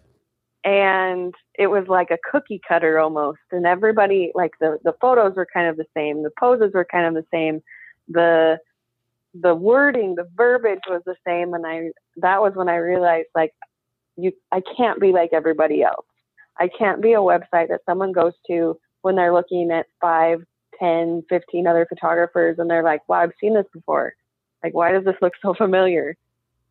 [0.64, 5.46] And it was like a cookie cutter almost, and everybody like the the photos were
[5.53, 7.62] kind of the same, the poses were kind of the same,
[8.09, 8.59] the
[9.35, 13.53] the wording, the verbiage was the same, and I that was when I realized like
[14.16, 16.07] you I can't be like everybody else.
[16.59, 20.44] I can't be a website that someone goes to when they're looking at five,
[20.79, 24.14] ten, fifteen other photographers and they're like, wow, I've seen this before.
[24.62, 26.16] Like, why does this look so familiar?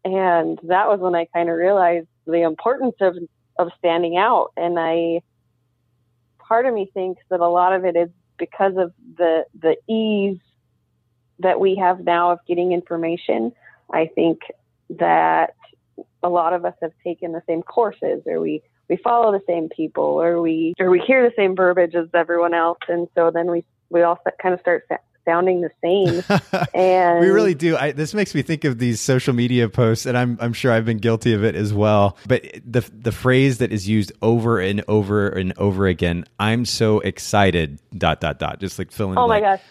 [0.06, 3.16] And that was when I kind of realized the importance of,
[3.62, 4.52] of standing out.
[4.58, 5.22] And I,
[6.40, 10.40] part of me thinks that a lot of it is because of the, the ease
[11.40, 13.52] that we have now of getting information.
[13.92, 14.42] I think
[14.90, 15.56] that
[16.24, 19.70] a lot of us have taken the same courses or we we follow the same
[19.70, 23.50] people or we or we hear the same verbiage as everyone else and so then
[23.50, 24.86] we we all kind of start
[25.26, 26.24] sounding the same.
[26.74, 27.76] And we really do.
[27.76, 30.86] I, this makes me think of these social media posts and I'm, I'm sure i've
[30.86, 32.18] been guilty of it as well.
[32.28, 37.00] But the the phrase that is used over and over and over again i'm so
[37.00, 39.62] excited dot dot dot just like filling oh my gosh.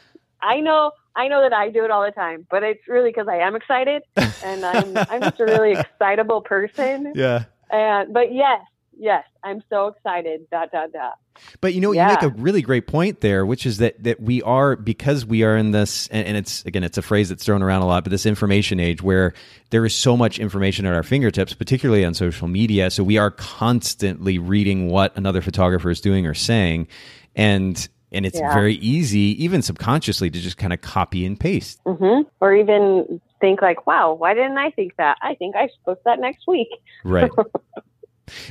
[0.42, 3.28] I know I know that I do it all the time, but it's really because
[3.28, 7.12] I am excited and I'm I'm just a really excitable person.
[7.14, 7.44] Yeah.
[7.70, 8.60] And but yes,
[9.00, 10.48] yes, I'm so excited.
[10.50, 11.18] Dot dot dot.
[11.60, 12.08] But you know, yeah.
[12.08, 15.42] you make a really great point there, which is that that we are because we
[15.42, 18.04] are in this, and, and, it's again, it's a phrase that's thrown around a lot,
[18.04, 19.32] but this information age where
[19.70, 22.90] there is so much information at our fingertips, particularly on social media.
[22.90, 26.86] So we are constantly reading what another photographer is doing or saying,
[27.34, 28.52] and and it's yeah.
[28.52, 31.82] very easy, even subconsciously, to just kind of copy and paste.
[31.84, 32.28] Mm-hmm.
[32.40, 35.16] Or even think like, "Wow, why didn't I think that?
[35.22, 36.68] I think I should post that next week."
[37.02, 37.30] Right.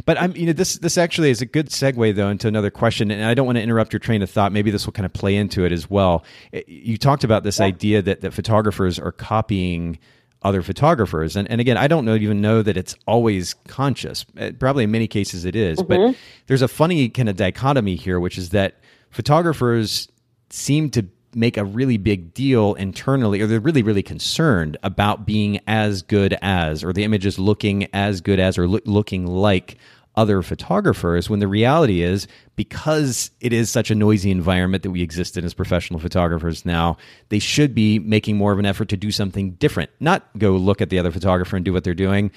[0.05, 3.11] but I'm, you know, this this actually is a good segue though into another question,
[3.11, 4.51] and I don't want to interrupt your train of thought.
[4.51, 6.23] Maybe this will kind of play into it as well.
[6.67, 7.65] You talked about this yeah.
[7.65, 9.99] idea that that photographers are copying
[10.41, 14.25] other photographers, and and again, I don't know, even know that it's always conscious.
[14.39, 16.11] Uh, probably in many cases it is, mm-hmm.
[16.11, 16.15] but
[16.47, 20.07] there's a funny kind of dichotomy here, which is that photographers
[20.49, 25.59] seem to make a really big deal internally, or they're really, really concerned about being
[25.67, 29.77] as good as, or the images looking as good as, or lo- looking like
[30.15, 35.01] other photographers when the reality is because it is such a noisy environment that we
[35.01, 36.97] exist in as professional photographers now
[37.29, 39.89] they should be making more of an effort to do something different.
[39.99, 42.31] Not go look at the other photographer and do what they're doing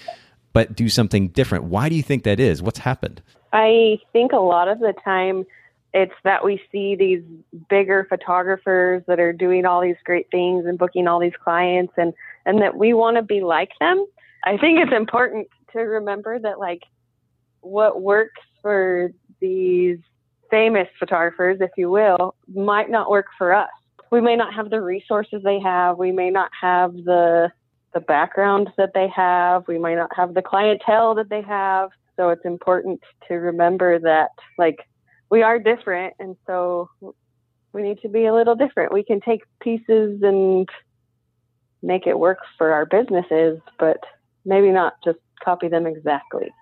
[0.52, 1.64] but do something different.
[1.64, 2.62] Why do you think that is?
[2.62, 3.22] What's happened?
[3.52, 5.46] I think a lot of the time
[5.94, 7.22] it's that we see these
[7.68, 12.14] bigger photographers that are doing all these great things and booking all these clients and
[12.46, 14.04] and that we want to be like them.
[14.44, 16.82] I think it's important to remember that like
[17.60, 19.98] what works for these
[20.50, 23.70] famous photographers if you will might not work for us.
[24.10, 25.98] We may not have the resources they have.
[25.98, 27.50] We may not have the
[27.94, 29.68] the background that they have.
[29.68, 31.90] We might not have the clientele that they have.
[32.16, 34.86] So it's important to remember that like
[35.32, 36.90] we are different and so
[37.72, 38.92] we need to be a little different.
[38.92, 40.68] We can take pieces and
[41.82, 43.96] make it work for our businesses but
[44.44, 46.52] maybe not just copy them exactly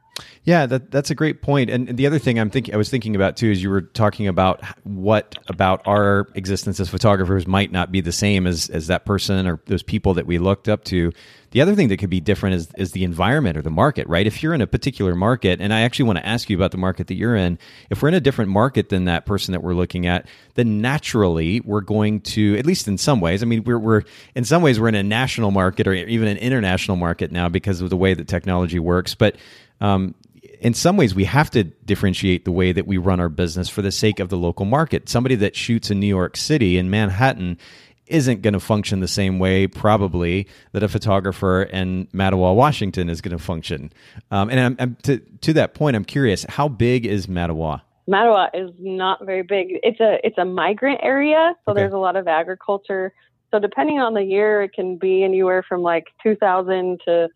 [0.45, 1.71] yeah, that, that's a great point.
[1.71, 4.27] And the other thing I'm thinking, I was thinking about too, is you were talking
[4.27, 9.05] about what about our existence as photographers might not be the same as as that
[9.05, 11.13] person or those people that we looked up to.
[11.53, 14.27] The other thing that could be different is is the environment or the market, right?
[14.27, 16.79] If you're in a particular market, and I actually want to ask you about the
[16.79, 17.59] market that you're in,
[17.91, 21.61] if we're in a different market than that person that we're looking at, then naturally
[21.61, 24.03] we're going to, at least in some ways, I mean, we're we're
[24.35, 27.81] in some ways we're in a national market or even an international market now because
[27.81, 29.37] of the way that technology works, but
[29.81, 30.15] um,
[30.61, 33.83] in some ways, we have to differentiate the way that we run our business for
[33.83, 35.09] the sake of the local market.
[35.09, 37.59] Somebody that shoots in New York City in Manhattan
[38.07, 43.21] isn't going to function the same way, probably, that a photographer in Mattawa, Washington is
[43.21, 43.93] going to function.
[44.31, 47.81] Um, and I'm, I'm, to, to that point, I'm curious, how big is Mattawa?
[48.09, 49.79] Mattawa is not very big.
[49.85, 51.81] It's a it's a migrant area, so okay.
[51.81, 53.13] there's a lot of agriculture.
[53.53, 57.29] So depending on the year, it can be anywhere from like 2,000 to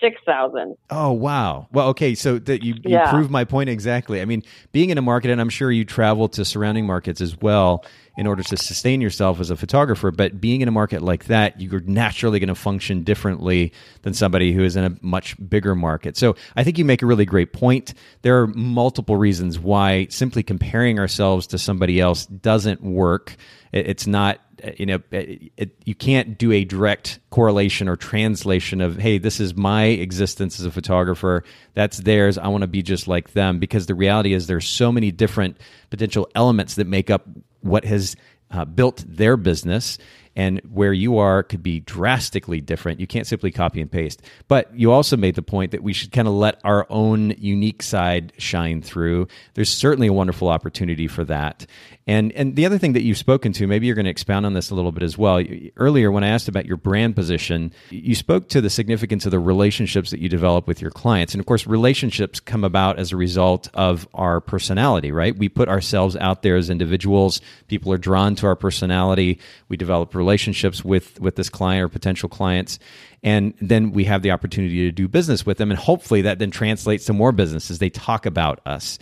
[0.00, 0.76] six thousand.
[0.90, 1.68] Oh wow!
[1.72, 3.10] Well, okay, so that you, you yeah.
[3.10, 4.20] proved my point exactly.
[4.20, 7.36] I mean, being in a market, and I'm sure you travel to surrounding markets as
[7.40, 7.84] well
[8.20, 10.10] in order to sustain yourself as a photographer.
[10.10, 14.52] But being in a market like that, you're naturally going to function differently than somebody
[14.52, 16.18] who is in a much bigger market.
[16.18, 17.94] So I think you make a really great point.
[18.20, 23.36] There are multiple reasons why simply comparing ourselves to somebody else doesn't work.
[23.72, 24.38] It's not
[24.76, 29.40] you know it, it, you can't do a direct correlation or translation of hey this
[29.40, 33.58] is my existence as a photographer that's theirs i want to be just like them
[33.58, 35.56] because the reality is there's so many different
[35.88, 37.26] potential elements that make up
[37.60, 38.16] what has
[38.50, 39.98] uh, built their business
[40.36, 43.00] and where you are could be drastically different.
[43.00, 44.22] You can't simply copy and paste.
[44.48, 47.82] But you also made the point that we should kind of let our own unique
[47.82, 49.28] side shine through.
[49.54, 51.66] There's certainly a wonderful opportunity for that.
[52.06, 54.54] And and the other thing that you've spoken to, maybe you're going to expound on
[54.54, 55.44] this a little bit as well.
[55.76, 59.38] Earlier, when I asked about your brand position, you spoke to the significance of the
[59.38, 61.34] relationships that you develop with your clients.
[61.34, 65.36] And of course, relationships come about as a result of our personality, right?
[65.36, 67.40] We put ourselves out there as individuals.
[67.68, 69.38] People are drawn to our personality.
[69.68, 72.78] We develop relationships with with this client or potential clients
[73.22, 76.50] and then we have the opportunity to do business with them and hopefully that then
[76.50, 78.98] translates to more business as they talk about us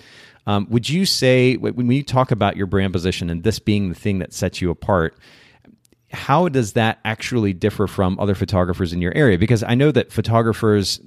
[0.48, 3.94] um, would you say when you talk about your brand position and this being the
[3.94, 5.14] thing that sets you apart?
[6.10, 9.36] How does that actually differ from other photographers in your area?
[9.36, 11.02] Because I know that photographers,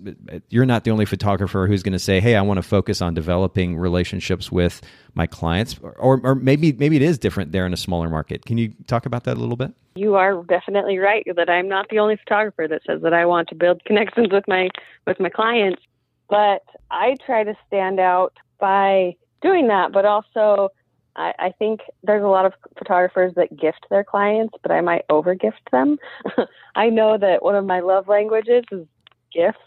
[0.49, 3.15] you're not the only photographer who's going to say, "Hey, I want to focus on
[3.15, 4.79] developing relationships with
[5.15, 8.45] my clients," or, or maybe maybe it is different there in a smaller market.
[8.45, 9.73] Can you talk about that a little bit?
[9.95, 13.49] You are definitely right that I'm not the only photographer that says that I want
[13.49, 14.69] to build connections with my
[15.05, 15.81] with my clients,
[16.29, 20.69] but I try to stand out by doing that, but also
[21.15, 25.03] I, I think there's a lot of photographers that gift their clients, but I might
[25.09, 25.97] over gift them.
[26.75, 28.85] I know that one of my love languages is
[29.33, 29.59] gifts.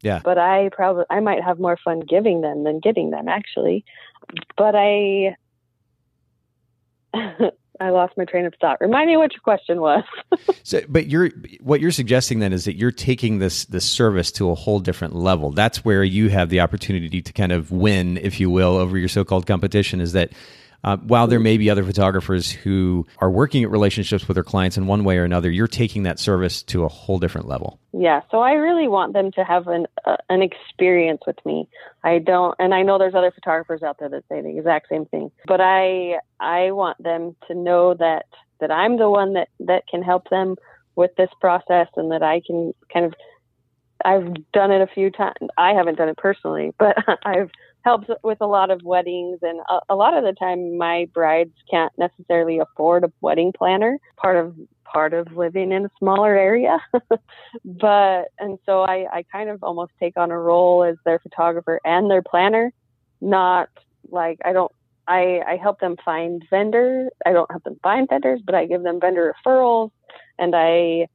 [0.00, 0.20] Yeah.
[0.22, 3.84] But I probably I might have more fun giving them than getting them actually.
[4.56, 5.36] But I
[7.80, 8.80] I lost my train of thought.
[8.80, 10.04] Remind me what your question was.
[10.62, 14.50] so, but you're what you're suggesting then is that you're taking this this service to
[14.50, 15.50] a whole different level.
[15.50, 19.08] That's where you have the opportunity to kind of win, if you will, over your
[19.08, 20.00] so-called competition.
[20.00, 20.32] Is that
[20.84, 24.76] uh, while there may be other photographers who are working at relationships with their clients
[24.76, 27.80] in one way or another, you're taking that service to a whole different level.
[27.92, 31.68] Yeah, so I really want them to have an uh, an experience with me.
[32.04, 35.06] I don't, and I know there's other photographers out there that say the exact same
[35.06, 38.26] thing, but I I want them to know that
[38.60, 40.56] that I'm the one that that can help them
[40.94, 43.14] with this process, and that I can kind of
[44.04, 45.34] I've done it a few times.
[45.56, 47.50] I haven't done it personally, but I've
[47.88, 51.54] helps with a lot of weddings and a, a, lot of the time my brides
[51.70, 56.78] can't necessarily afford a wedding planner part of part of living in a smaller area.
[57.64, 61.80] But and so I, I kind of almost take on a role as their photographer
[61.82, 62.72] and their planner
[63.20, 63.68] not
[64.10, 64.70] like i don't
[65.08, 68.82] i i help them find vendors i don't help them find vendors but i give
[68.82, 69.90] them vendor referrals
[70.38, 71.06] and i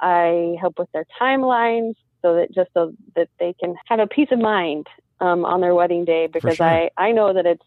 [0.00, 4.28] i help with their timelines so that just so that they can have a peace
[4.30, 4.86] of mind
[5.20, 6.66] um, on their wedding day because sure.
[6.66, 7.64] I, I know that it's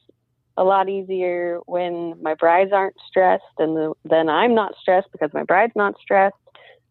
[0.58, 5.32] a lot easier when my brides aren't stressed, and the, then I'm not stressed because
[5.34, 6.36] my bride's not stressed.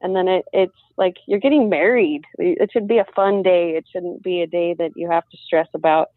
[0.00, 2.22] And then it, it's like you're getting married.
[2.38, 3.70] It should be a fun day.
[3.76, 6.08] It shouldn't be a day that you have to stress about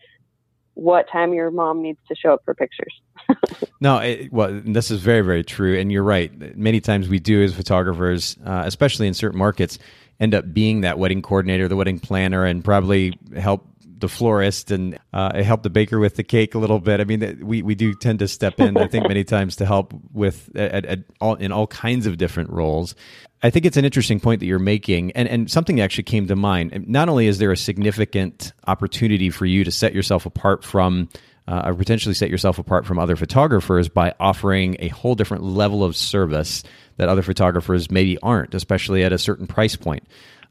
[0.75, 2.93] what time your mom needs to show up for pictures.
[3.81, 5.77] no, it, well, this is very, very true.
[5.77, 6.55] And you're right.
[6.55, 9.79] Many times we do as photographers, uh, especially in certain markets,
[10.19, 13.67] end up being that wedding coordinator, the wedding planner, and probably help
[14.01, 16.99] the florist and uh, help the baker with the cake a little bit.
[16.99, 19.93] I mean, we, we do tend to step in, I think, many times to help
[20.11, 22.95] with at, at all, in all kinds of different roles.
[23.43, 26.27] I think it's an interesting point that you're making, and, and something that actually came
[26.27, 26.85] to mind.
[26.87, 31.09] Not only is there a significant opportunity for you to set yourself apart from,
[31.47, 35.83] uh, or potentially set yourself apart from other photographers by offering a whole different level
[35.83, 36.63] of service
[36.97, 40.03] that other photographers maybe aren't, especially at a certain price point.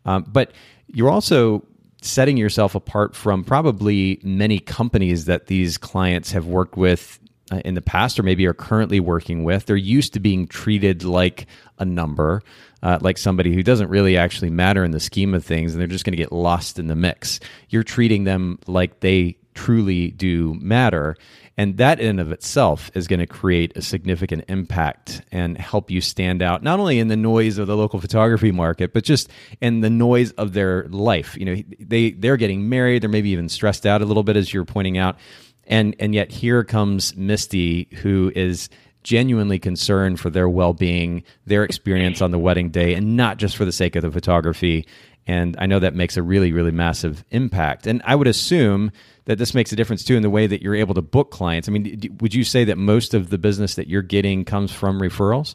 [0.05, 0.53] Um, but
[0.88, 1.64] you're also
[2.03, 7.18] setting yourself apart from probably many companies that these clients have worked with
[7.51, 9.66] uh, in the past or maybe are currently working with.
[9.66, 11.46] They're used to being treated like
[11.78, 12.42] a number,
[12.82, 15.88] uh, like somebody who doesn't really actually matter in the scheme of things, and they're
[15.88, 17.40] just going to get lost in the mix.
[17.68, 21.16] You're treating them like they truly do matter.
[21.57, 26.01] And that in of itself is going to create a significant impact and help you
[26.01, 29.28] stand out, not only in the noise of the local photography market, but just
[29.61, 31.36] in the noise of their life.
[31.36, 34.55] You know, they, they're getting married, they're maybe even stressed out a little bit, as
[34.55, 35.18] you're pointing out.
[35.66, 38.70] And, and yet here comes Misty, who is
[39.03, 43.64] genuinely concerned for their well-being, their experience on the wedding day, and not just for
[43.64, 44.86] the sake of the photography.
[45.26, 47.86] And I know that makes a really, really massive impact.
[47.86, 48.90] And I would assume
[49.30, 51.68] that this makes a difference too in the way that you're able to book clients.
[51.68, 55.00] I mean, would you say that most of the business that you're getting comes from
[55.00, 55.54] referrals?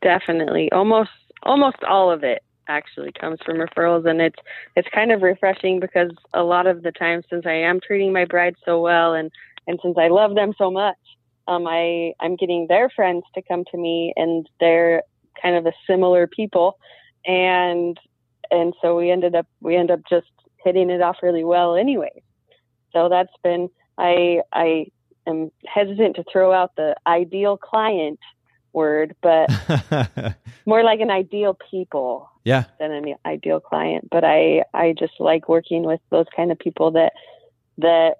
[0.00, 1.10] Definitely, almost
[1.42, 4.38] almost all of it actually comes from referrals, and it's
[4.76, 8.24] it's kind of refreshing because a lot of the time, since I am treating my
[8.24, 9.30] brides so well, and
[9.66, 10.96] and since I love them so much,
[11.46, 15.02] um, I I'm getting their friends to come to me, and they're
[15.42, 16.78] kind of a similar people,
[17.26, 18.00] and
[18.50, 20.28] and so we ended up we end up just
[20.66, 22.22] hitting it off really well anyway.
[22.92, 24.86] So that's been I I
[25.26, 28.18] am hesitant to throw out the ideal client
[28.72, 29.48] word, but
[30.66, 32.64] more like an ideal people yeah.
[32.80, 34.08] than an ideal client.
[34.10, 37.12] But I I just like working with those kind of people that
[37.78, 38.16] that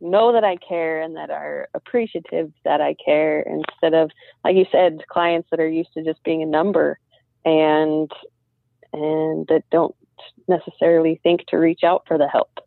[0.00, 4.10] know that I care and that are appreciative that I care instead of
[4.44, 7.00] like you said clients that are used to just being a number
[7.44, 8.08] and
[8.92, 9.96] and that don't
[10.46, 12.60] necessarily think to reach out for the help.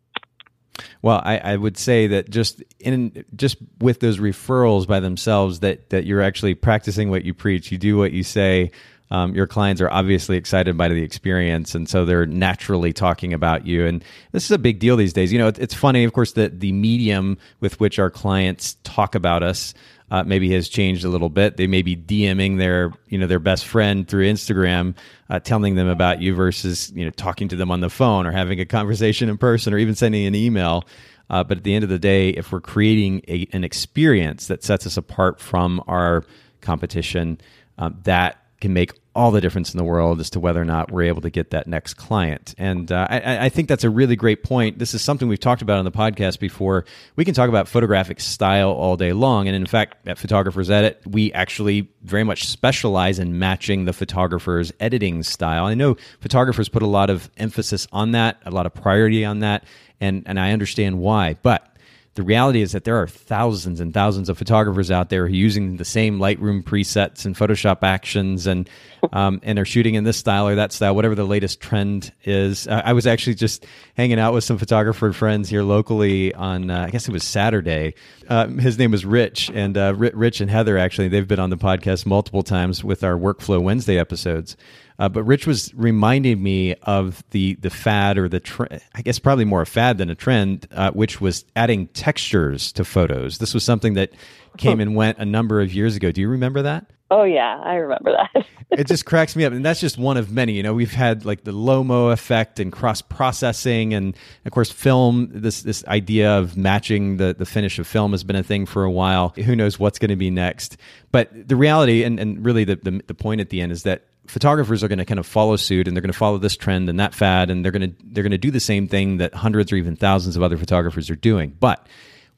[1.02, 5.90] Well, I, I, would say that just in just with those referrals by themselves, that
[5.90, 7.70] that you're actually practicing what you preach.
[7.70, 8.70] You do what you say.
[9.10, 13.66] Um, your clients are obviously excited by the experience, and so they're naturally talking about
[13.66, 13.84] you.
[13.86, 15.30] And this is a big deal these days.
[15.30, 19.14] You know, it, it's funny, of course, that the medium with which our clients talk
[19.14, 19.74] about us
[20.12, 21.56] uh, maybe has changed a little bit.
[21.56, 24.94] They may be DMing their you know their best friend through Instagram,
[25.30, 28.30] uh, telling them about you versus you know talking to them on the phone or
[28.30, 30.84] having a conversation in person or even sending an email.
[31.30, 34.62] Uh, but at the end of the day, if we're creating a, an experience that
[34.62, 36.24] sets us apart from our
[36.60, 37.40] competition,
[37.78, 40.90] um, that can make all the difference in the world as to whether or not
[40.90, 42.54] we're able to get that next client.
[42.56, 44.78] And uh, I, I, think that's a really great point.
[44.78, 46.86] This is something we've talked about on the podcast before.
[47.16, 49.48] We can talk about photographic style all day long.
[49.48, 54.72] And in fact, at Photographers Edit, we actually very much specialize in matching the photographer's
[54.80, 55.66] editing style.
[55.66, 59.40] I know photographers put a lot of emphasis on that, a lot of priority on
[59.40, 59.64] that.
[60.00, 61.36] And, and I understand why.
[61.42, 61.71] But
[62.14, 65.84] the reality is that there are thousands and thousands of photographers out there using the
[65.84, 68.68] same Lightroom presets and Photoshop actions and
[69.12, 72.68] um, and are shooting in this style or that style, whatever the latest trend is.
[72.68, 76.90] I was actually just hanging out with some photographer friends here locally on, uh, I
[76.90, 77.94] guess it was Saturday.
[78.28, 81.56] Uh, his name was Rich, and uh, Rich and Heather actually they've been on the
[81.56, 84.56] podcast multiple times with our Workflow Wednesday episodes.
[84.98, 89.18] Uh, but Rich was reminding me of the the fad or the tre- I guess
[89.18, 93.38] probably more a fad than a trend, uh, which was adding textures to photos.
[93.38, 94.12] This was something that
[94.58, 96.12] came and went a number of years ago.
[96.12, 96.86] Do you remember that?
[97.12, 98.46] Oh yeah, I remember that.
[98.70, 100.54] it just cracks me up, and that's just one of many.
[100.54, 104.16] You know, we've had like the Lomo effect and cross processing, and
[104.46, 105.28] of course, film.
[105.30, 108.82] This this idea of matching the the finish of film has been a thing for
[108.82, 109.30] a while.
[109.30, 110.78] Who knows what's going to be next?
[111.10, 114.04] But the reality, and and really the, the the point at the end is that
[114.32, 116.88] photographers are going to kind of follow suit and they're going to follow this trend
[116.88, 119.34] and that fad and they're going to they're going to do the same thing that
[119.34, 121.86] hundreds or even thousands of other photographers are doing but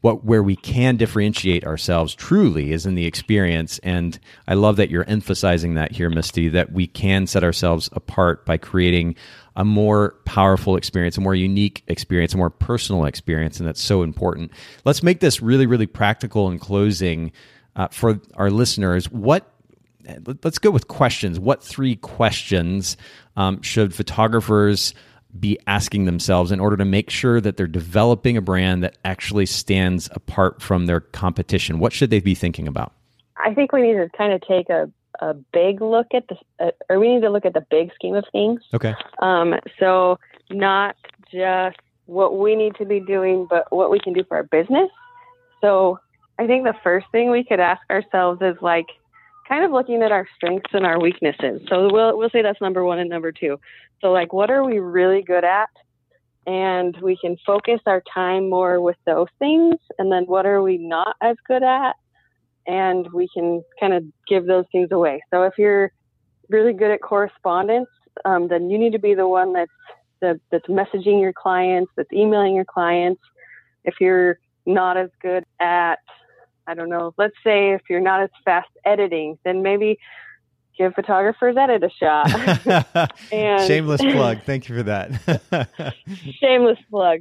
[0.04, 3.78] what where we can differentiate ourselves truly is in the experience.
[3.78, 8.44] And I love that you're emphasizing that here, Misty, that we can set ourselves apart
[8.44, 9.16] by creating
[9.56, 14.02] a more powerful experience, a more unique experience, a more personal experience, and that's so
[14.02, 14.50] important.
[14.84, 17.32] Let's make this really, really practical in closing
[17.74, 19.10] uh, for our listeners.
[19.10, 19.53] What
[20.42, 21.38] let's go with questions.
[21.38, 22.96] What three questions
[23.36, 24.94] um, should photographers
[25.38, 29.46] be asking themselves in order to make sure that they're developing a brand that actually
[29.46, 31.78] stands apart from their competition?
[31.78, 32.92] What should they be thinking about?
[33.36, 34.90] I think we need to kind of take a,
[35.20, 38.14] a big look at the, uh, or we need to look at the big scheme
[38.14, 38.62] of things.
[38.72, 38.94] Okay.
[39.20, 40.18] Um, so
[40.50, 40.96] not
[41.32, 44.90] just what we need to be doing, but what we can do for our business.
[45.60, 45.98] So
[46.38, 48.86] I think the first thing we could ask ourselves is like,
[49.48, 51.60] kind of looking at our strengths and our weaknesses.
[51.68, 53.58] So we'll we'll say that's number one and number two.
[54.00, 55.68] So like what are we really good at?
[56.46, 59.76] And we can focus our time more with those things.
[59.98, 61.94] And then what are we not as good at?
[62.66, 65.22] And we can kind of give those things away.
[65.32, 65.92] So if you're
[66.50, 67.88] really good at correspondence,
[68.24, 69.70] um, then you need to be the one that's
[70.20, 73.20] the, that's messaging your clients, that's emailing your clients.
[73.84, 75.98] If you're not as good at
[76.66, 79.98] I don't know, let's say if you're not as fast editing, then maybe
[80.76, 83.12] give photographers edit a shot.
[83.32, 84.42] and shameless plug.
[84.44, 85.72] Thank you for that.
[86.40, 87.20] shameless plug.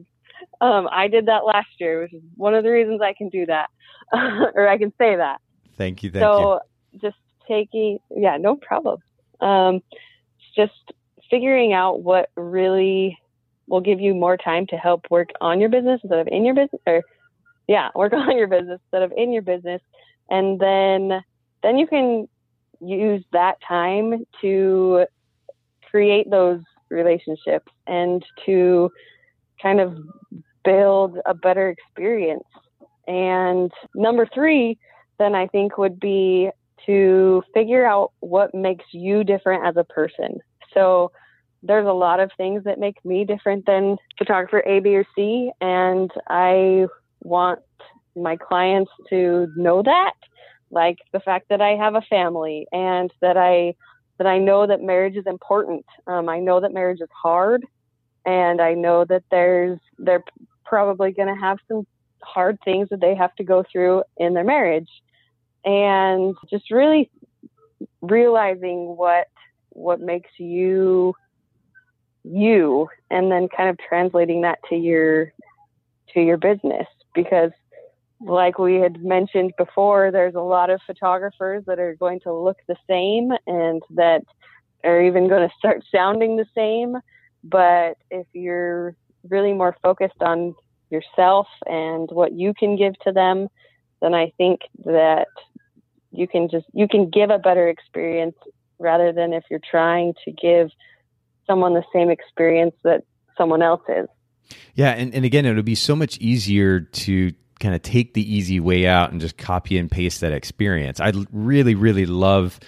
[0.61, 3.45] Um, I did that last year, which is one of the reasons I can do
[3.45, 3.69] that,
[4.13, 5.39] or I can say that.
[5.77, 6.11] Thank you.
[6.11, 6.59] Thank so
[6.91, 6.99] you.
[6.99, 7.17] just
[7.47, 8.99] taking, yeah, no problem.
[9.41, 9.81] Um,
[10.55, 10.93] just
[11.29, 13.17] figuring out what really
[13.67, 16.55] will give you more time to help work on your business instead of in your
[16.55, 17.01] business, or
[17.73, 19.81] yeah, work on your business instead of in your business.
[20.29, 21.23] And then,
[21.63, 22.27] then you can
[22.79, 25.05] use that time to
[25.89, 28.91] create those relationships and to
[29.59, 29.97] kind of
[30.63, 32.43] build a better experience.
[33.07, 34.77] And number three,
[35.17, 36.51] then I think would be
[36.85, 40.39] to figure out what makes you different as a person.
[40.75, 41.11] So
[41.63, 45.51] there's a lot of things that make me different than photographer A, B, or C.
[45.61, 46.87] And I
[47.23, 47.59] want
[48.15, 50.13] my clients to know that,
[50.69, 53.75] like the fact that I have a family and that I
[54.19, 55.85] that I know that marriage is important.
[56.05, 57.65] Um, I know that marriage is hard,
[58.25, 60.23] and I know that there's they're
[60.65, 61.87] probably going to have some
[62.21, 64.89] hard things that they have to go through in their marriage,
[65.65, 67.09] and just really
[68.01, 69.27] realizing what
[69.69, 71.15] what makes you
[72.23, 75.33] you and then kind of translating that to your
[76.13, 77.51] to your business because
[78.25, 82.57] like we had mentioned before, there's a lot of photographers that are going to look
[82.67, 84.23] the same and that
[84.83, 86.97] are even going to start sounding the same.
[87.43, 88.95] But if you're
[89.29, 90.55] really more focused on
[90.89, 93.47] yourself and what you can give to them,
[94.01, 95.27] then I think that
[96.11, 98.35] you can just you can give a better experience
[98.79, 100.69] rather than if you're trying to give
[101.47, 103.03] someone the same experience that
[103.37, 104.07] someone else is.
[104.75, 108.35] Yeah, and, and again, it would be so much easier to kind of take the
[108.35, 110.99] easy way out and just copy and paste that experience.
[110.99, 112.59] I really, really love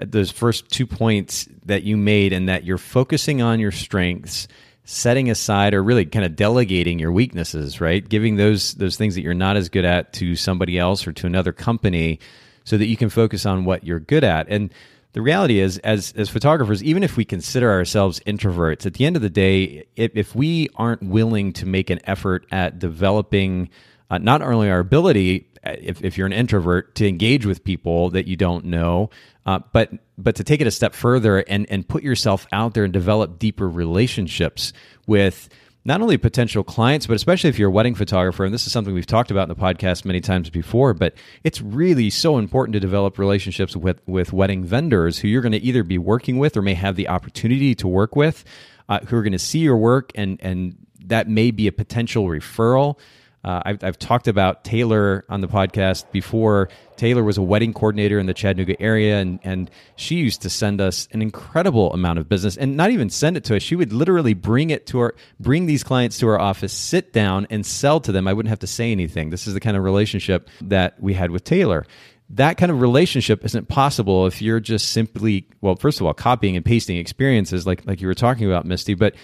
[0.00, 4.48] uh, those first two points that you made, and that you're focusing on your strengths,
[4.84, 8.08] setting aside or really kind of delegating your weaknesses, right?
[8.08, 11.26] Giving those those things that you're not as good at to somebody else or to
[11.26, 12.18] another company,
[12.64, 14.48] so that you can focus on what you're good at.
[14.48, 14.72] And
[15.12, 19.16] the reality is as as photographers even if we consider ourselves introverts at the end
[19.16, 23.68] of the day if, if we aren't willing to make an effort at developing
[24.10, 28.10] uh, not only our ability uh, if, if you're an introvert to engage with people
[28.10, 29.10] that you don't know
[29.46, 32.84] uh, but but to take it a step further and and put yourself out there
[32.84, 34.72] and develop deeper relationships
[35.06, 35.48] with
[35.84, 38.92] not only potential clients, but especially if you're a wedding photographer, and this is something
[38.92, 42.80] we've talked about in the podcast many times before, but it's really so important to
[42.80, 46.62] develop relationships with, with wedding vendors who you're going to either be working with or
[46.62, 48.44] may have the opportunity to work with,
[48.88, 50.76] uh, who are going to see your work, and, and
[51.06, 52.98] that may be a potential referral
[53.42, 56.68] uh, I've, I've, talked about Taylor on the podcast before.
[56.96, 60.78] Taylor was a wedding coordinator in the Chattanooga area, and, and she used to send
[60.80, 63.62] us an incredible amount of business, and not even send it to us.
[63.62, 67.46] She would literally bring it to our, bring these clients to our office, sit down,
[67.48, 68.28] and sell to them.
[68.28, 69.30] I wouldn't have to say anything.
[69.30, 71.86] This is the kind of relationship that we had with Taylor.
[72.28, 76.56] That kind of relationship isn't possible if you're just simply, well, first of all, copying
[76.56, 79.14] and pasting experiences like like you were talking about, Misty, but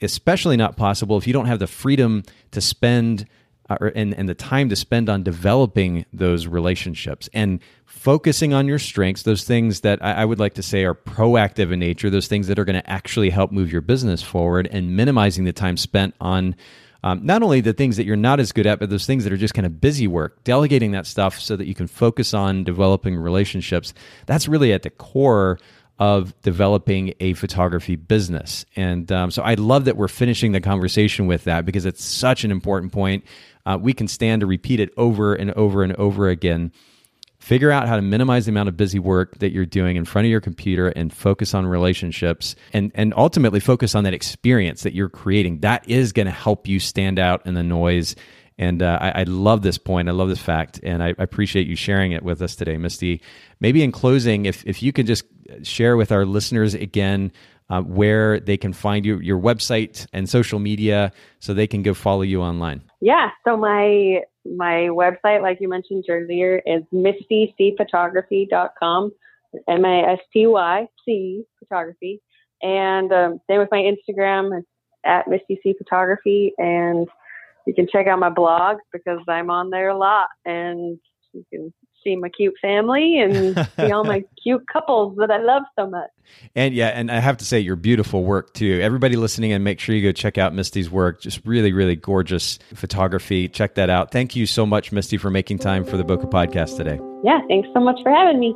[0.00, 3.26] especially not possible if you don't have the freedom to spend
[3.70, 8.78] uh, and, and the time to spend on developing those relationships and focusing on your
[8.78, 12.28] strengths, those things that I, I would like to say are proactive in nature, those
[12.28, 15.76] things that are going to actually help move your business forward, and minimizing the time
[15.76, 16.56] spent on
[17.02, 19.32] um, not only the things that you're not as good at, but those things that
[19.32, 22.64] are just kind of busy work, delegating that stuff so that you can focus on
[22.64, 23.94] developing relationships.
[24.26, 25.58] That's really at the core
[25.98, 28.64] of developing a photography business.
[28.76, 32.44] And um, so I love that we're finishing the conversation with that because it's such
[32.44, 33.24] an important point.
[33.66, 36.72] Uh, we can stand to repeat it over and over and over again.
[37.40, 40.26] Figure out how to minimize the amount of busy work that you're doing in front
[40.26, 44.92] of your computer and focus on relationships and, and ultimately focus on that experience that
[44.92, 45.60] you're creating.
[45.60, 48.16] That is going to help you stand out in the noise.
[48.58, 50.08] And uh, I, I, love this point.
[50.08, 50.80] I love this fact.
[50.82, 53.22] And I, I appreciate you sharing it with us today, Misty.
[53.60, 55.24] Maybe in closing, if, if you could just
[55.62, 57.30] share with our listeners again
[57.70, 61.94] uh, where they can find you, your website and social media, so they can go
[61.94, 62.82] follow you online.
[63.00, 63.30] Yeah.
[63.46, 69.12] So my my website, like you mentioned earlier, is mistycphotography.com.
[69.68, 72.22] M I S T Y C photography.
[72.62, 74.66] And um, same with my Instagram, it's
[75.04, 76.54] at Misty C Photography.
[76.58, 77.06] And
[77.68, 80.28] you can check out my blog because I'm on there a lot.
[80.46, 80.98] And
[81.34, 85.64] you can see my cute family and see all my cute couples that I love
[85.78, 86.08] so much.
[86.54, 88.80] And yeah, and I have to say your beautiful work too.
[88.80, 91.20] Everybody listening and make sure you go check out Misty's work.
[91.20, 93.48] Just really, really gorgeous photography.
[93.48, 94.12] Check that out.
[94.12, 96.98] Thank you so much, Misty, for making time for the Boca podcast today.
[97.22, 98.54] Yeah, thanks so much for having me.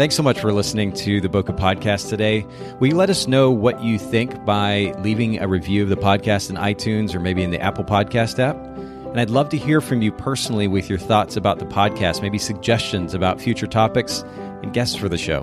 [0.00, 2.46] Thanks so much for listening to the Boca Podcast today.
[2.78, 6.48] Will you let us know what you think by leaving a review of the podcast
[6.48, 8.56] in iTunes or maybe in the Apple Podcast app?
[8.56, 12.38] And I'd love to hear from you personally with your thoughts about the podcast, maybe
[12.38, 14.22] suggestions about future topics
[14.62, 15.42] and guests for the show.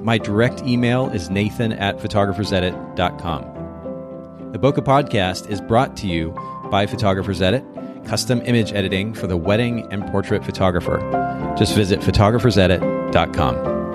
[0.00, 4.50] My direct email is nathan at photographersedit.com.
[4.50, 6.34] The Boca Podcast is brought to you
[6.72, 7.64] by Photographers Edit,
[8.06, 10.98] custom image editing for the wedding and portrait photographer.
[11.58, 13.85] Just visit photographersedit.com.